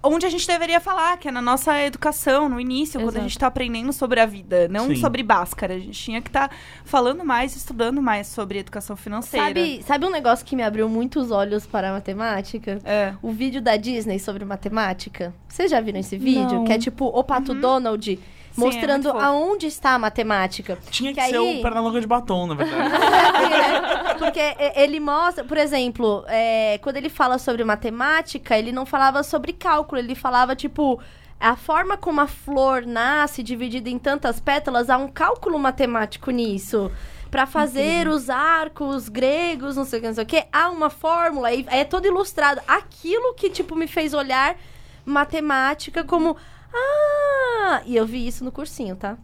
[0.02, 3.28] onde a gente deveria falar, que é na nossa educação, no início, quando a Exato.
[3.28, 4.96] gente tá aprendendo sobre a vida, não Sim.
[4.96, 5.74] sobre Bhaskara.
[5.74, 6.50] A gente tinha que estar
[6.84, 9.46] falando mais, estudando mais sobre educação financeira.
[9.46, 12.78] Sabe, sabe um negócio que me abriu muitos olhos para a matemática?
[12.84, 13.14] É.
[13.22, 15.34] O vídeo da Disney sobre matemática.
[15.48, 16.58] Vocês já viram esse vídeo?
[16.58, 16.64] Não.
[16.64, 18.18] Que é tipo o Pato Donald
[18.58, 19.24] Sim, é mostrando fofo.
[19.24, 20.78] aonde está a matemática.
[20.90, 22.90] Tinha que Que ser aí- o Pernalonga de batom, na verdade.
[24.18, 29.22] Porque e- ele mostra, por exemplo, é, quando ele fala sobre matemática, ele não falava
[29.22, 31.00] sobre cálculo, ele falava, tipo,
[31.40, 36.90] a forma como a flor nasce dividida em tantas pétalas, há um cálculo matemático nisso.
[37.30, 40.88] Pra fazer os arcos gregos, não sei o que, não sei o que, há uma
[40.88, 42.60] fórmula, e é todo ilustrado.
[42.66, 44.56] Aquilo que, tipo, me fez olhar
[45.04, 46.36] matemática como.
[46.74, 47.82] Ah!
[47.84, 49.16] E eu vi isso no cursinho, tá?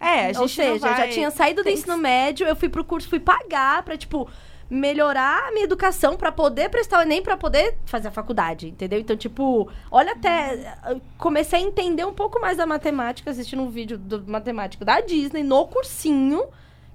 [0.00, 2.46] É, a gente Ou seja, não eu já vai- tinha saído do tem- ensino médio,
[2.46, 4.28] eu fui pro curso, fui pagar pra, tipo,
[4.68, 8.98] melhorar a minha educação pra poder prestar o Enem, pra poder fazer a faculdade, entendeu?
[8.98, 10.76] Então, tipo, olha até...
[11.18, 15.42] Comecei a entender um pouco mais da matemática assistindo um vídeo do matemática da Disney
[15.44, 16.44] no cursinho,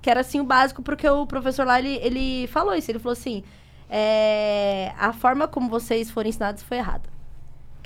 [0.01, 3.13] que era, assim, o básico, porque o professor lá, ele, ele falou isso, ele falou
[3.13, 3.43] assim,
[3.89, 7.07] é, a forma como vocês foram ensinados foi errada.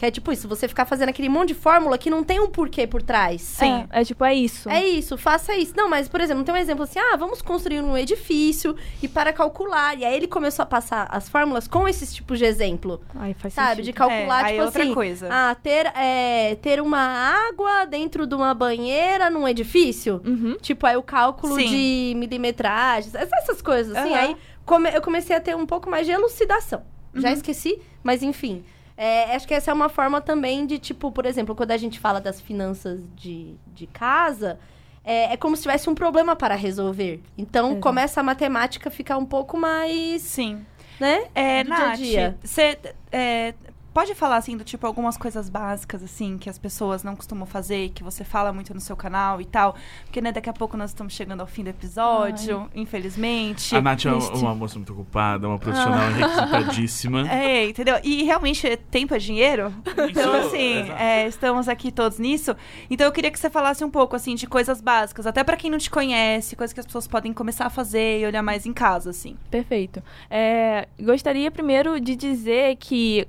[0.01, 2.47] Que é tipo isso, você ficar fazendo aquele monte de fórmula que não tem um
[2.47, 3.39] porquê por trás.
[3.39, 3.85] Sim.
[3.91, 4.67] É, é tipo, é isso.
[4.67, 5.73] É isso, faça isso.
[5.77, 9.31] Não, mas, por exemplo, tem um exemplo assim: ah, vamos construir um edifício e para
[9.31, 9.95] calcular.
[9.95, 12.99] E aí ele começou a passar as fórmulas com esses tipos de exemplo.
[13.13, 13.83] Ai, faz Sabe?
[13.83, 13.93] De sentido.
[13.95, 14.93] calcular, É, aí tipo é outra assim.
[14.95, 15.29] coisa.
[15.31, 16.97] Ah, ter, é, ter uma
[17.47, 20.19] água dentro de uma banheira num edifício.
[20.25, 20.57] Uhum.
[20.59, 21.67] Tipo, aí o cálculo Sim.
[21.67, 24.09] de milimetragem, essas coisas, assim.
[24.15, 24.19] Aham.
[24.19, 24.35] Aí
[24.65, 26.81] come- eu comecei a ter um pouco mais de elucidação.
[27.13, 27.33] Já Uhum.
[27.35, 28.63] esqueci, mas enfim.
[28.97, 31.99] É, acho que essa é uma forma também de, tipo, por exemplo, quando a gente
[31.99, 34.59] fala das finanças de, de casa,
[35.03, 37.21] é, é como se tivesse um problema para resolver.
[37.37, 37.81] Então, Exato.
[37.81, 40.65] começa a matemática a ficar um pouco mais, Sim.
[40.99, 41.25] né?
[41.33, 42.37] É, Nath, dia
[43.11, 43.53] é,
[43.93, 47.89] pode falar, assim, do tipo, algumas coisas básicas, assim, que as pessoas não costumam fazer,
[47.89, 49.75] que você fala muito no seu canal e tal?
[50.05, 53.75] Porque, né, daqui a pouco nós estamos chegando ao fim do episódio, infelizmente.
[53.75, 54.37] A Nath é uma, Triste.
[54.37, 57.21] uma moça muito ocupada, uma profissional requisitadíssima.
[57.31, 57.99] É, entendeu?
[58.03, 59.73] E realmente, tempo é dinheiro.
[59.85, 61.01] Então, Isso, assim, exato.
[61.01, 62.55] é, estamos aqui todos nisso.
[62.89, 65.69] Então, eu queria que você falasse um pouco, assim, de coisas básicas, até pra quem
[65.69, 68.73] não te conhece, coisas que as pessoas podem começar a fazer e olhar mais em
[68.73, 69.35] casa, assim.
[69.49, 70.03] Perfeito.
[70.29, 73.27] É, gostaria primeiro de dizer que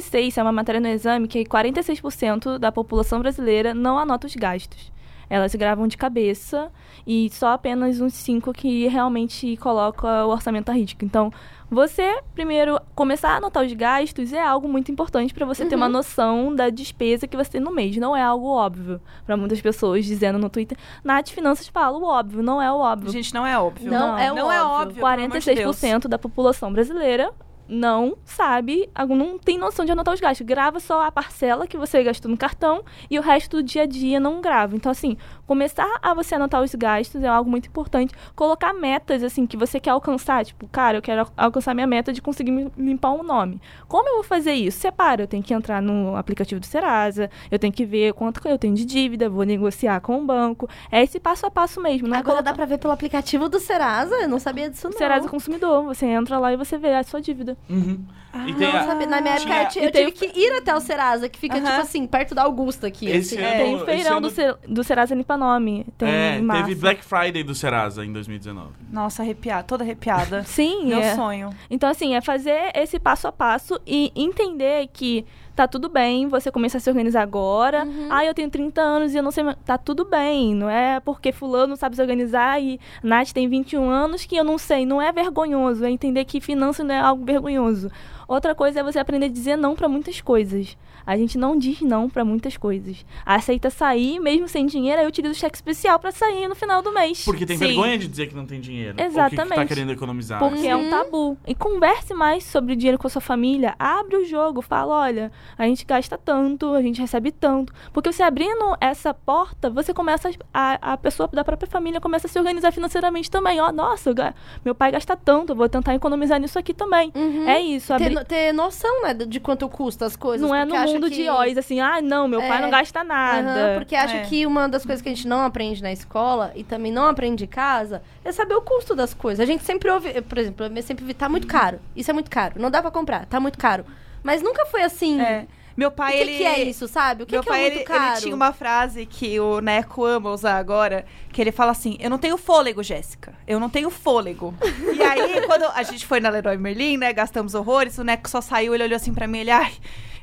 [0.00, 4.90] 46, é uma matéria no exame, que 46% da população brasileira não anota os gastos.
[5.28, 6.72] Elas gravam de cabeça
[7.06, 11.04] e só apenas uns 5 que realmente coloca o orçamento a risco.
[11.04, 11.32] Então,
[11.70, 15.88] você, primeiro, começar a anotar os gastos é algo muito importante para você ter uma
[15.88, 17.96] noção da despesa que você tem no mês.
[17.96, 19.00] Não é algo óbvio.
[19.24, 22.42] Para muitas pessoas dizendo no Twitter, Nath Finanças fala o óbvio.
[22.42, 23.12] Não é o óbvio.
[23.12, 23.88] Gente, não é óbvio.
[23.88, 24.80] Não é o não é óbvio.
[24.80, 24.94] óbvio.
[24.96, 25.76] pelo amor de Deus.
[25.80, 27.32] 46% da população brasileira
[27.70, 30.44] não sabe, não tem noção de anotar os gastos.
[30.46, 33.86] Grava só a parcela que você gastou no cartão e o resto do dia a
[33.86, 34.74] dia não grava.
[34.74, 35.16] Então, assim,
[35.46, 38.12] começar a você anotar os gastos é algo muito importante.
[38.34, 40.44] Colocar metas, assim, que você quer alcançar.
[40.44, 43.60] Tipo, cara, eu quero alcançar minha meta de conseguir limpar um nome.
[43.86, 44.80] Como eu vou fazer isso?
[44.80, 45.22] Separa.
[45.22, 48.74] Eu tenho que entrar no aplicativo do Serasa, eu tenho que ver quanto eu tenho
[48.74, 50.68] de dívida, vou negociar com o banco.
[50.90, 52.08] É esse passo a passo mesmo.
[52.08, 54.14] Não é Agora colocar- dá pra ver pelo aplicativo do Serasa?
[54.16, 54.96] Eu não sabia disso, não.
[54.98, 55.84] Serasa Consumidor.
[55.84, 57.56] Você entra lá e você vê a sua dívida.
[57.68, 58.04] Uhum.
[58.46, 58.94] e tem Não a-.
[59.06, 61.28] Na minha época, tinha- eu, ti- eu E tem tive que ir até o Serasa,
[61.28, 61.64] que fica, Aham.
[61.66, 63.08] tipo assim, perto da Augusta aqui.
[63.08, 63.44] Esse assim.
[63.44, 65.86] ano- Tem esse o feirão ano- do, Ser- do Serasa Limpa Nome.
[65.98, 66.64] Tem é, em março.
[66.64, 68.70] teve Black Friday do Serasa em 2019.
[68.90, 70.42] Nossa, arrepiada, toda arrepiada.
[70.46, 71.14] Sim, Meu é.
[71.14, 71.50] sonho.
[71.68, 75.24] Então, assim, é fazer esse passo a passo e entender que
[75.60, 77.86] tá tudo bem você começar a se organizar agora.
[78.08, 79.44] Ah, eu tenho 30 anos e eu não sei.
[79.64, 80.54] Tá tudo bem.
[80.54, 84.56] Não é porque fulano sabe se organizar e Nath tem 21 anos que eu não
[84.56, 84.86] sei.
[84.86, 85.84] Não é vergonhoso.
[85.84, 87.90] É entender que finanças não é algo vergonhoso.
[88.26, 90.78] Outra coisa é você aprender a dizer não pra muitas coisas.
[91.06, 93.04] A gente não diz não pra muitas coisas.
[93.24, 96.92] Aceita sair, mesmo sem dinheiro, aí utiliza o cheque especial pra sair no final do
[96.92, 97.24] mês.
[97.24, 97.66] Porque tem Sim.
[97.68, 98.90] vergonha de dizer que não tem dinheiro.
[98.92, 99.68] Ou que, que tá Exatamente.
[99.68, 100.38] querendo economizar.
[100.38, 100.86] Porque é Uhum.
[100.86, 101.38] um tabu.
[101.46, 103.74] E converse mais sobre o dinheiro com a sua família.
[103.78, 107.72] Abre o jogo, fala, olha, a gente gasta tanto, a gente recebe tanto.
[107.92, 112.30] Porque você abrindo essa porta, você começa a, a pessoa da própria família começa a
[112.30, 113.60] se organizar financeiramente também.
[113.60, 114.34] Ó, nossa, ga-
[114.64, 117.12] meu pai gasta tanto, eu vou tentar economizar nisso aqui também.
[117.14, 117.48] Uhum.
[117.48, 118.14] É isso, Ter, abrir...
[118.14, 120.46] no- ter noção, né, de quanto custa as coisas.
[120.46, 122.60] Não é no acha mundo que- de Oz, assim, ah, não, meu pai É.
[122.60, 123.74] não gasta nada.
[123.76, 124.22] porque acha É.
[124.24, 127.44] que uma das coisas que a gente não aprende na escola e também não aprende
[127.44, 129.40] em casa é saber o custo das coisas.
[129.42, 132.30] A gente sempre ouve, por exemplo, eu sempre ouvi, tá muito caro, isso é muito
[132.30, 133.84] caro, não dá pra comprar, tá muito caro.
[134.22, 135.20] Mas nunca foi assim.
[135.20, 135.46] É.
[135.76, 136.36] Meu O pai, que, ele.
[136.36, 137.22] que é isso, sabe?
[137.22, 138.12] O que, Meu que pai, é muito ele, caro?
[138.14, 142.10] ele tinha uma frase que o Neco ama usar agora, que ele fala assim, eu
[142.10, 143.32] não tenho fôlego, Jéssica.
[143.46, 144.52] Eu não tenho fôlego.
[144.94, 148.42] e aí, quando a gente foi na Leroy Merlin, né, gastamos horrores, o Neco só
[148.42, 149.72] saiu, ele olhou assim pra mim, ele, ai,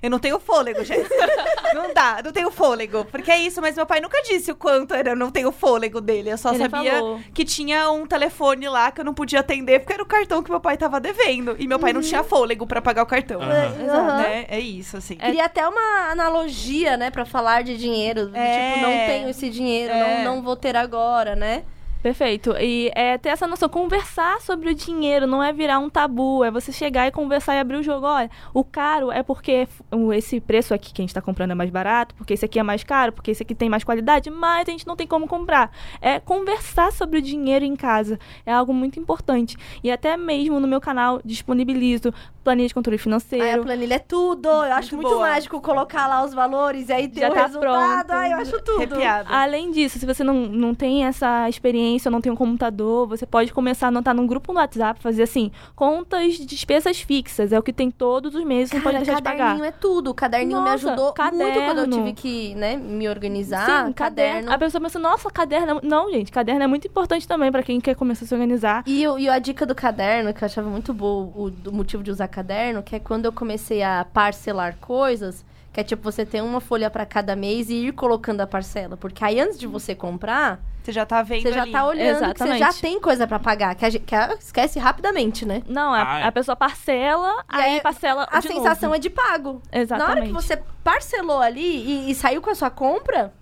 [0.01, 1.27] eu não tenho fôlego, Jéssica.
[1.73, 3.05] não dá, não tenho fôlego.
[3.05, 5.99] Porque é isso, mas meu pai nunca disse o quanto era eu não tenho fôlego
[6.01, 6.31] dele.
[6.31, 7.19] Eu só Ele sabia falou.
[7.33, 10.49] que tinha um telefone lá que eu não podia atender, porque era o cartão que
[10.49, 11.55] meu pai tava devendo.
[11.59, 13.41] E meu pai não tinha fôlego pra pagar o cartão.
[13.41, 13.89] Aham.
[13.89, 14.17] Aham.
[14.17, 14.45] Né?
[14.49, 15.15] É isso, assim.
[15.15, 18.31] Queria até uma analogia, né, pra falar de dinheiro.
[18.33, 18.73] É.
[18.73, 20.23] Tipo, não tenho esse dinheiro, É.
[20.23, 21.63] não, não vou ter agora, né?
[22.07, 22.55] Perfeito.
[22.57, 26.49] E é ter essa noção, conversar sobre o dinheiro, não é virar um tabu, é
[26.49, 28.05] você chegar e conversar e abrir o jogo.
[28.05, 29.67] Olha, o caro é porque
[30.15, 32.63] esse preço aqui que a gente tá comprando é mais barato, porque esse aqui é
[32.63, 35.69] mais caro, porque esse aqui tem mais qualidade, mas a gente não tem como comprar.
[35.99, 38.17] É conversar sobre o dinheiro em casa.
[38.45, 39.57] É algo muito importante.
[39.83, 42.13] E até mesmo no meu canal disponibilizo
[42.47, 43.63] planilha de controle Aí a financeiro.
[43.63, 44.47] planilha é tudo.
[44.47, 45.21] Eu acho muito boa.
[45.27, 48.05] mágico colocar lá os valores e aí ter Já o tá resultado.
[48.05, 48.11] pronto.
[48.11, 48.77] Ai, eu acho tudo.
[48.77, 49.29] Arrepiada.
[49.29, 53.51] Além disso, se você não, não tem essa experiência, não tem um computador, você pode
[53.53, 57.63] começar a anotar num grupo no WhatsApp, fazer assim, contas de despesas fixas, é o
[57.63, 59.67] que tem todos os meses, não pode Cara, deixar de caderninho pagar.
[59.67, 60.11] é tudo.
[60.11, 61.95] O caderninho me Nossa, ajudou muito quando eu caderno.
[61.97, 63.85] tive que, né, me organizar.
[63.87, 64.51] Sim, caderno.
[64.51, 65.79] A pessoa pensa, nossa, caderno.
[65.83, 68.83] é- Não, gente, caderno é muito importante também pra quem quer começar a se organizar.
[68.85, 72.03] E, o- e a dica do caderno, que eu achava muito boa, o do motivo
[72.03, 76.23] de usar caderno, que é quando eu comecei a parcelar coisas, que é tipo você
[76.23, 78.95] ter uma folha pra cada mês e ir colocando a parcela.
[78.95, 81.71] Porque aí antes de você comprar, Você já tá vendo você já ali.
[81.71, 82.59] tá olhando que você Exatamente.
[82.59, 85.63] já tem coisa pra pagar, que, a gente, que a- esquece rapidamente, né?
[85.67, 86.23] Não, a, Ah, é.
[86.27, 88.95] a pessoa parcela, E aí, aí parcela A de sensação novo.
[88.95, 89.61] é de pago.
[89.71, 90.07] Exatamente.
[90.15, 91.59] Na hora que você parcelou ali
[92.07, 93.33] e, e saiu com a sua compra,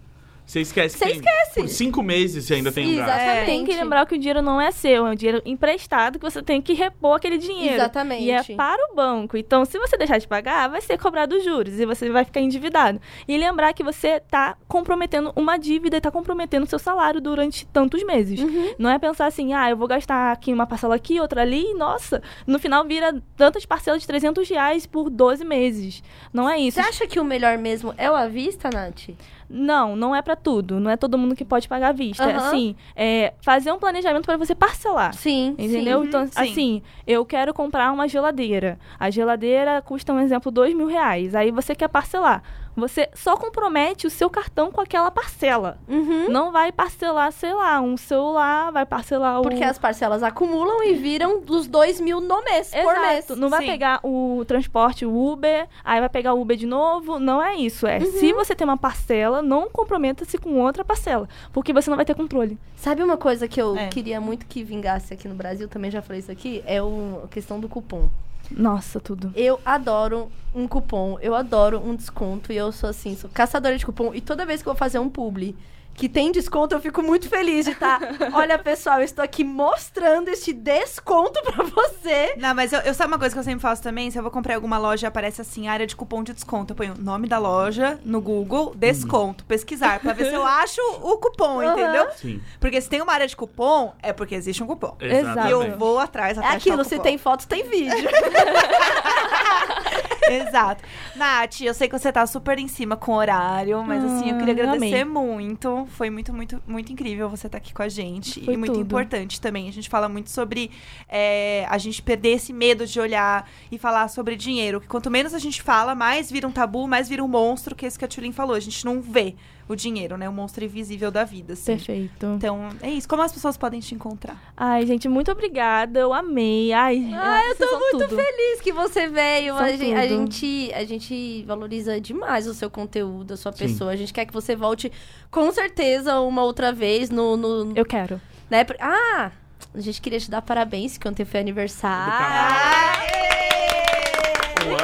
[0.46, 1.62] Você esquece Você que esquece.
[1.62, 3.10] por cinco meses você ainda tem um gasto.
[3.10, 3.46] Exatamente.
[3.46, 6.41] Tem que lembrar que o dinheiro não é seu, é um dinheiro emprestado que você
[6.41, 7.76] tem que repor aquele dinheiro.
[7.76, 8.24] Exatamente.
[8.24, 9.38] E é para o banco.
[9.38, 13.02] Então, se você deixar de pagar, vai ser cobrado juros e você vai ficar endividado.
[13.28, 17.66] E lembrar que você está comprometendo uma dívida e está comprometendo o seu salário durante
[17.68, 18.39] tantos meses.
[18.39, 18.76] Uhum.
[18.78, 21.74] Não é pensar assim, ah, eu vou gastar aqui uma parcela aqui, outra ali, e
[21.74, 26.04] nossa, no final vira tantas parcelas de 300 reais por 12 meses.
[26.32, 26.80] Não é isso.
[26.80, 29.10] você acha que o melhor mesmo é o à vista, Nath?
[29.50, 30.80] Não, não é pra tudo.
[30.80, 32.24] Não é todo mundo que pode pagar à vista.
[32.24, 32.48] É Aham.
[32.48, 35.14] assim, é fazer um planejamento pra você parcelar.
[35.14, 35.56] Sim.
[35.58, 36.02] Entendeu?
[36.02, 36.08] Sim.
[36.08, 36.41] Então, Uhum, sim.
[36.52, 38.80] assim, eu quero comprar uma geladeira.
[39.00, 41.36] A geladeira custa, um exemplo, dois mil reais.
[41.36, 42.41] Aí você quer parcelar.
[42.76, 45.78] Você só compromete o seu cartão com aquela parcela.
[45.88, 46.30] Uhum.
[46.30, 49.43] Não vai parcelar, sei lá, um celular, vai parcelar o.
[49.43, 53.26] Porque as parcelas acumulam e viram dos dois mil no mês, por mês.
[53.26, 53.36] Exato.
[53.39, 53.67] Não vai Sim.
[53.67, 57.17] pegar o transporte, o Uber, aí vai pegar o Uber de novo.
[57.19, 57.88] Não é isso.
[57.88, 58.36] É se Uhum.
[58.36, 61.30] você tem uma parcela, não comprometa-se com outra parcela.
[61.53, 62.57] Porque você não vai ter controle.
[62.76, 63.88] Sabe uma coisa que eu É.
[63.88, 67.28] queria muito que vingasse aqui no Brasil, também já falei isso aqui, é o- a
[67.28, 68.09] questão do cupom.
[68.52, 69.32] Nossa, tudo.
[69.36, 73.86] Eu adoro um cupom, eu adoro um desconto e eu sou assim, sou caçadora de
[73.86, 75.56] cupom e toda vez que eu vou fazer um publi
[75.96, 78.00] que tem desconto, eu fico muito feliz de estar.
[78.34, 82.36] Olha, pessoal, eu estou aqui mostrando este desconto pra você.
[82.38, 84.12] Não, mas eu, eu sabe uma coisa que eu sempre faço também?
[84.12, 86.74] Se eu vou comprar em alguma loja, aparece assim, área de cupom de desconto.
[86.74, 90.82] Eu ponho o nome da loja no Google, desconto, pesquisar, pra ver se eu acho
[91.02, 91.72] o cupom, Aham.
[91.72, 92.08] entendeu?
[92.18, 92.41] Sim.
[92.60, 94.96] Porque se tem uma área de cupom, é porque existe um cupom.
[95.00, 95.48] Exato.
[95.48, 98.10] E eu vou atrás até É achar aquilo, se tem foto, tem vídeo.
[100.30, 100.84] Exato.
[101.15, 104.38] Nath, eu sei que você tá super em cima com o horário, mas assim, eu
[104.38, 105.05] queria Ah, agradecer amei.
[105.05, 105.88] muito.
[105.91, 108.43] Foi muito, muito, muito incrível você estar aqui com a gente.
[108.43, 108.82] Foi e muito tudo.
[108.82, 109.67] importante também.
[109.69, 110.71] A gente fala muito sobre
[111.07, 114.82] é, a gente perder esse medo de olhar e falar sobre dinheiro.
[114.82, 117.86] Que quanto menos a gente fala, mais vira um tabu, mais vira um monstro, que
[117.86, 118.55] é isso que a Tulin falou.
[118.55, 119.36] A gente não vê
[119.68, 120.30] o dinheiro, né?
[120.30, 121.76] O monstro invisível da vida, assim.
[121.76, 122.26] Perfeito.
[122.38, 123.07] Então, é isso.
[123.07, 124.38] Como as pessoas podem te encontrar?
[124.55, 125.99] Ai, gente, muito obrigada.
[125.99, 126.72] Eu amei.
[126.72, 128.16] Ai, Ai, eu vocês tô são muito tudo.
[128.22, 129.55] feliz que você veio.
[129.55, 133.57] A gente, a, gente, a gente valoriza demais o seu conteúdo, a sua Sim.
[133.68, 133.91] pessoa.
[133.91, 134.91] A gente quer que você volte
[135.32, 137.36] com certeza uma outra vez no.
[137.36, 138.22] no Eu quero.
[138.49, 138.66] né?
[138.80, 139.32] Ah!
[139.74, 142.13] A gente queria te dar parabéns, que ontem foi Do aniversário.
[142.13, 143.85] canal.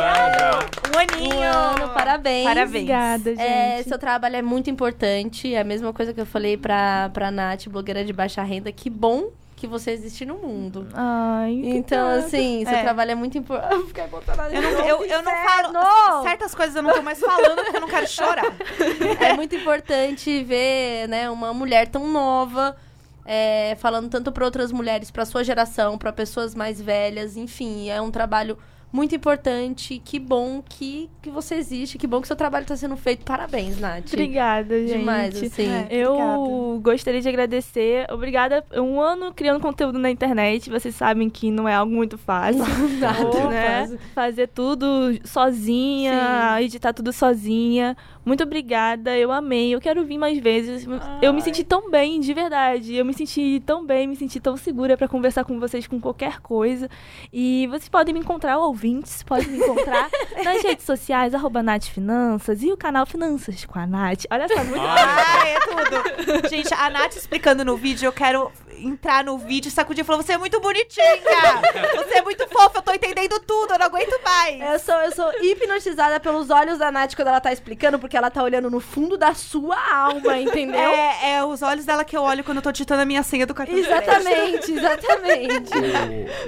[0.01, 1.35] Um aninho!
[1.37, 2.43] Um ano, parabéns.
[2.45, 2.69] Parabéns.
[2.83, 3.41] Obrigada, gente.
[3.41, 5.53] É, seu trabalho é muito importante.
[5.53, 8.71] É a mesma coisa que eu falei pra, pra Nath, blogueira de baixa renda.
[8.71, 10.87] Que bom que você existe no mundo.
[10.91, 12.25] Ai, Então, obrigada.
[12.25, 12.81] assim, seu É.
[12.81, 13.73] trabalho é muito importante.
[13.75, 14.53] Eu fiquei emocionada.
[14.55, 16.23] Eu não, eu, eu não falo.
[16.23, 18.51] Certas coisas eu não tô mais falando porque eu não quero chorar.
[19.19, 22.75] É muito importante ver, né, uma mulher tão nova
[23.23, 28.01] é, falando tanto para outras mulheres, para sua geração, para pessoas mais velhas, enfim, é
[28.01, 28.57] um trabalho
[28.91, 30.01] muito importante.
[30.03, 33.23] Que bom que, que você existe, que bom que seu trabalho está sendo feito.
[33.23, 34.07] Parabéns, Nath.
[34.07, 34.99] Obrigada, gente.
[34.99, 35.69] Demais, assim.
[35.69, 35.87] É.
[35.89, 36.81] Eu Obrigada.
[36.81, 38.05] gostaria de agradecer.
[38.11, 38.63] Obrigada.
[38.75, 40.69] Um ano criando conteúdo na internet.
[40.69, 42.63] Vocês sabem que não é algo muito fácil.
[42.99, 43.81] Nada, né?
[43.81, 43.99] fácil.
[44.13, 44.85] Fazer tudo
[45.23, 47.95] sozinha, editar tudo sozinha.
[48.23, 49.73] Muito obrigada, eu amei.
[49.73, 50.87] Eu quero vir mais vezes.
[51.21, 52.95] Eu me senti tão bem, de verdade.
[52.95, 56.39] Eu me senti tão bem, me senti tão segura pra conversar com vocês com qualquer
[56.39, 56.89] coisa.
[57.33, 60.09] E vocês podem me encontrar, ouvintes, podem me encontrar
[60.43, 64.25] nas redes sociais, arroba Nath Finanças e o canal Finanças com a Nath.
[64.29, 66.49] Olha só, muito Ai, é tudo.
[66.49, 68.51] Gente, a Nath explicando no vídeo, eu quero
[68.83, 71.05] entrar no vídeo e sacudir e falar: você é muito bonitinha!
[71.95, 74.59] Você é muito fofa, eu tô entendendo tudo, eu não aguento mais.
[74.73, 78.29] Eu sou, eu sou hipnotizada pelos olhos da Nath quando ela tá explicando, porque ela
[78.29, 80.79] tá olhando no fundo da sua alma, entendeu?
[80.79, 83.45] É, é os olhos dela que eu olho quando eu tô digitando a minha senha
[83.45, 83.77] do cartão.
[83.77, 85.71] Exatamente, exatamente.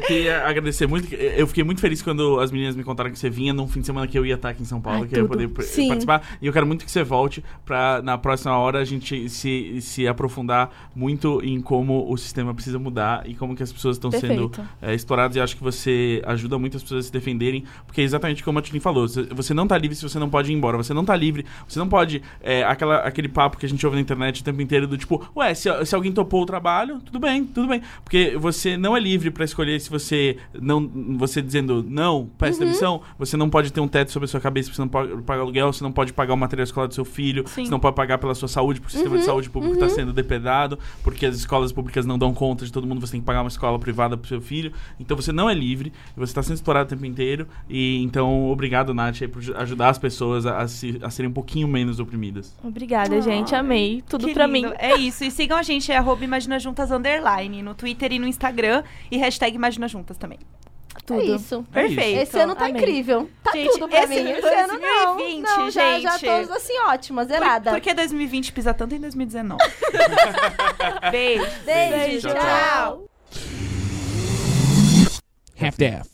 [0.04, 1.14] Eu queria agradecer muito.
[1.14, 3.86] Eu fiquei muito feliz quando as meninas me contaram que você vinha num fim de
[3.86, 5.32] semana que eu ia estar aqui em São Paulo, Ai, que eu ia tudo.
[5.32, 5.88] poder pr- Sim.
[5.90, 6.38] participar.
[6.42, 10.08] E eu quero muito que você volte pra na próxima hora a gente se, se
[10.08, 14.52] aprofundar muito em como o sistema precisa mudar e como que as pessoas estão sendo
[14.82, 15.36] é, exploradas.
[15.36, 18.60] E acho que você ajuda muito as pessoas a se defenderem, porque é exatamente como
[18.60, 20.78] a Tilly falou: você- não tá livre se você não pode ir embora.
[20.78, 22.22] Você não tá livre, você não pode.
[22.42, 25.26] é, aquela, aquele papo que a gente ouve na internet o tempo inteiro do tipo,
[25.36, 27.82] ué, se, se alguém topou o trabalho, tudo bem, tudo bem.
[28.04, 30.90] Porque você não é livre pra escolher se você não.
[31.18, 34.74] Você dizendo não, peça demissão, você não pode ter um teto sobre a sua cabeça,
[34.74, 37.44] você não pode pagar aluguel, você não pode pagar o material escolar do seu filho,
[37.48, 37.66] Sim.
[37.66, 40.14] você não pode pagar pela sua saúde, porque o sistema de saúde público está sendo
[40.14, 43.42] depredado, porque as escolas públicas não dão conta de todo mundo, você tem que pagar
[43.42, 44.72] uma escola privada pro seu filho.
[45.00, 47.48] Então você não é livre, você está sendo explorado o tempo inteiro.
[47.70, 51.34] E então, obrigado, Nath, aí, por ajudar as pessoas a, a se- a serem um
[51.34, 52.56] pouquinho menos oprimidas.
[52.64, 53.54] Obrigada, gente.
[53.56, 54.04] Amei.
[54.08, 54.70] Tudo pra lindo.
[54.70, 54.74] mim.
[54.78, 55.24] É isso.
[55.24, 58.84] E sigam a gente, é arroba Imagina Juntas Underline, no Twitter e no Instagram.
[59.12, 60.40] E hashtag Imagina Juntas também.
[61.06, 61.22] Tudo.
[61.22, 61.64] É isso.
[61.72, 62.22] Perfeito.
[62.22, 62.82] Esse ano tá Amei.
[62.82, 63.30] incrível.
[63.44, 64.30] Tá Gente, tudo pra esse mim.
[64.32, 65.16] Esse ano não.
[65.18, 66.48] 2020, não, já, já gente.
[66.48, 67.72] tô assim ótima, Por, zerada.
[67.72, 69.62] por que 2020 pisa tanto em 2019?
[71.12, 71.46] Beijo.
[71.66, 73.06] Beijo, Beijo, tchau.
[75.60, 76.13] Half-Deaf.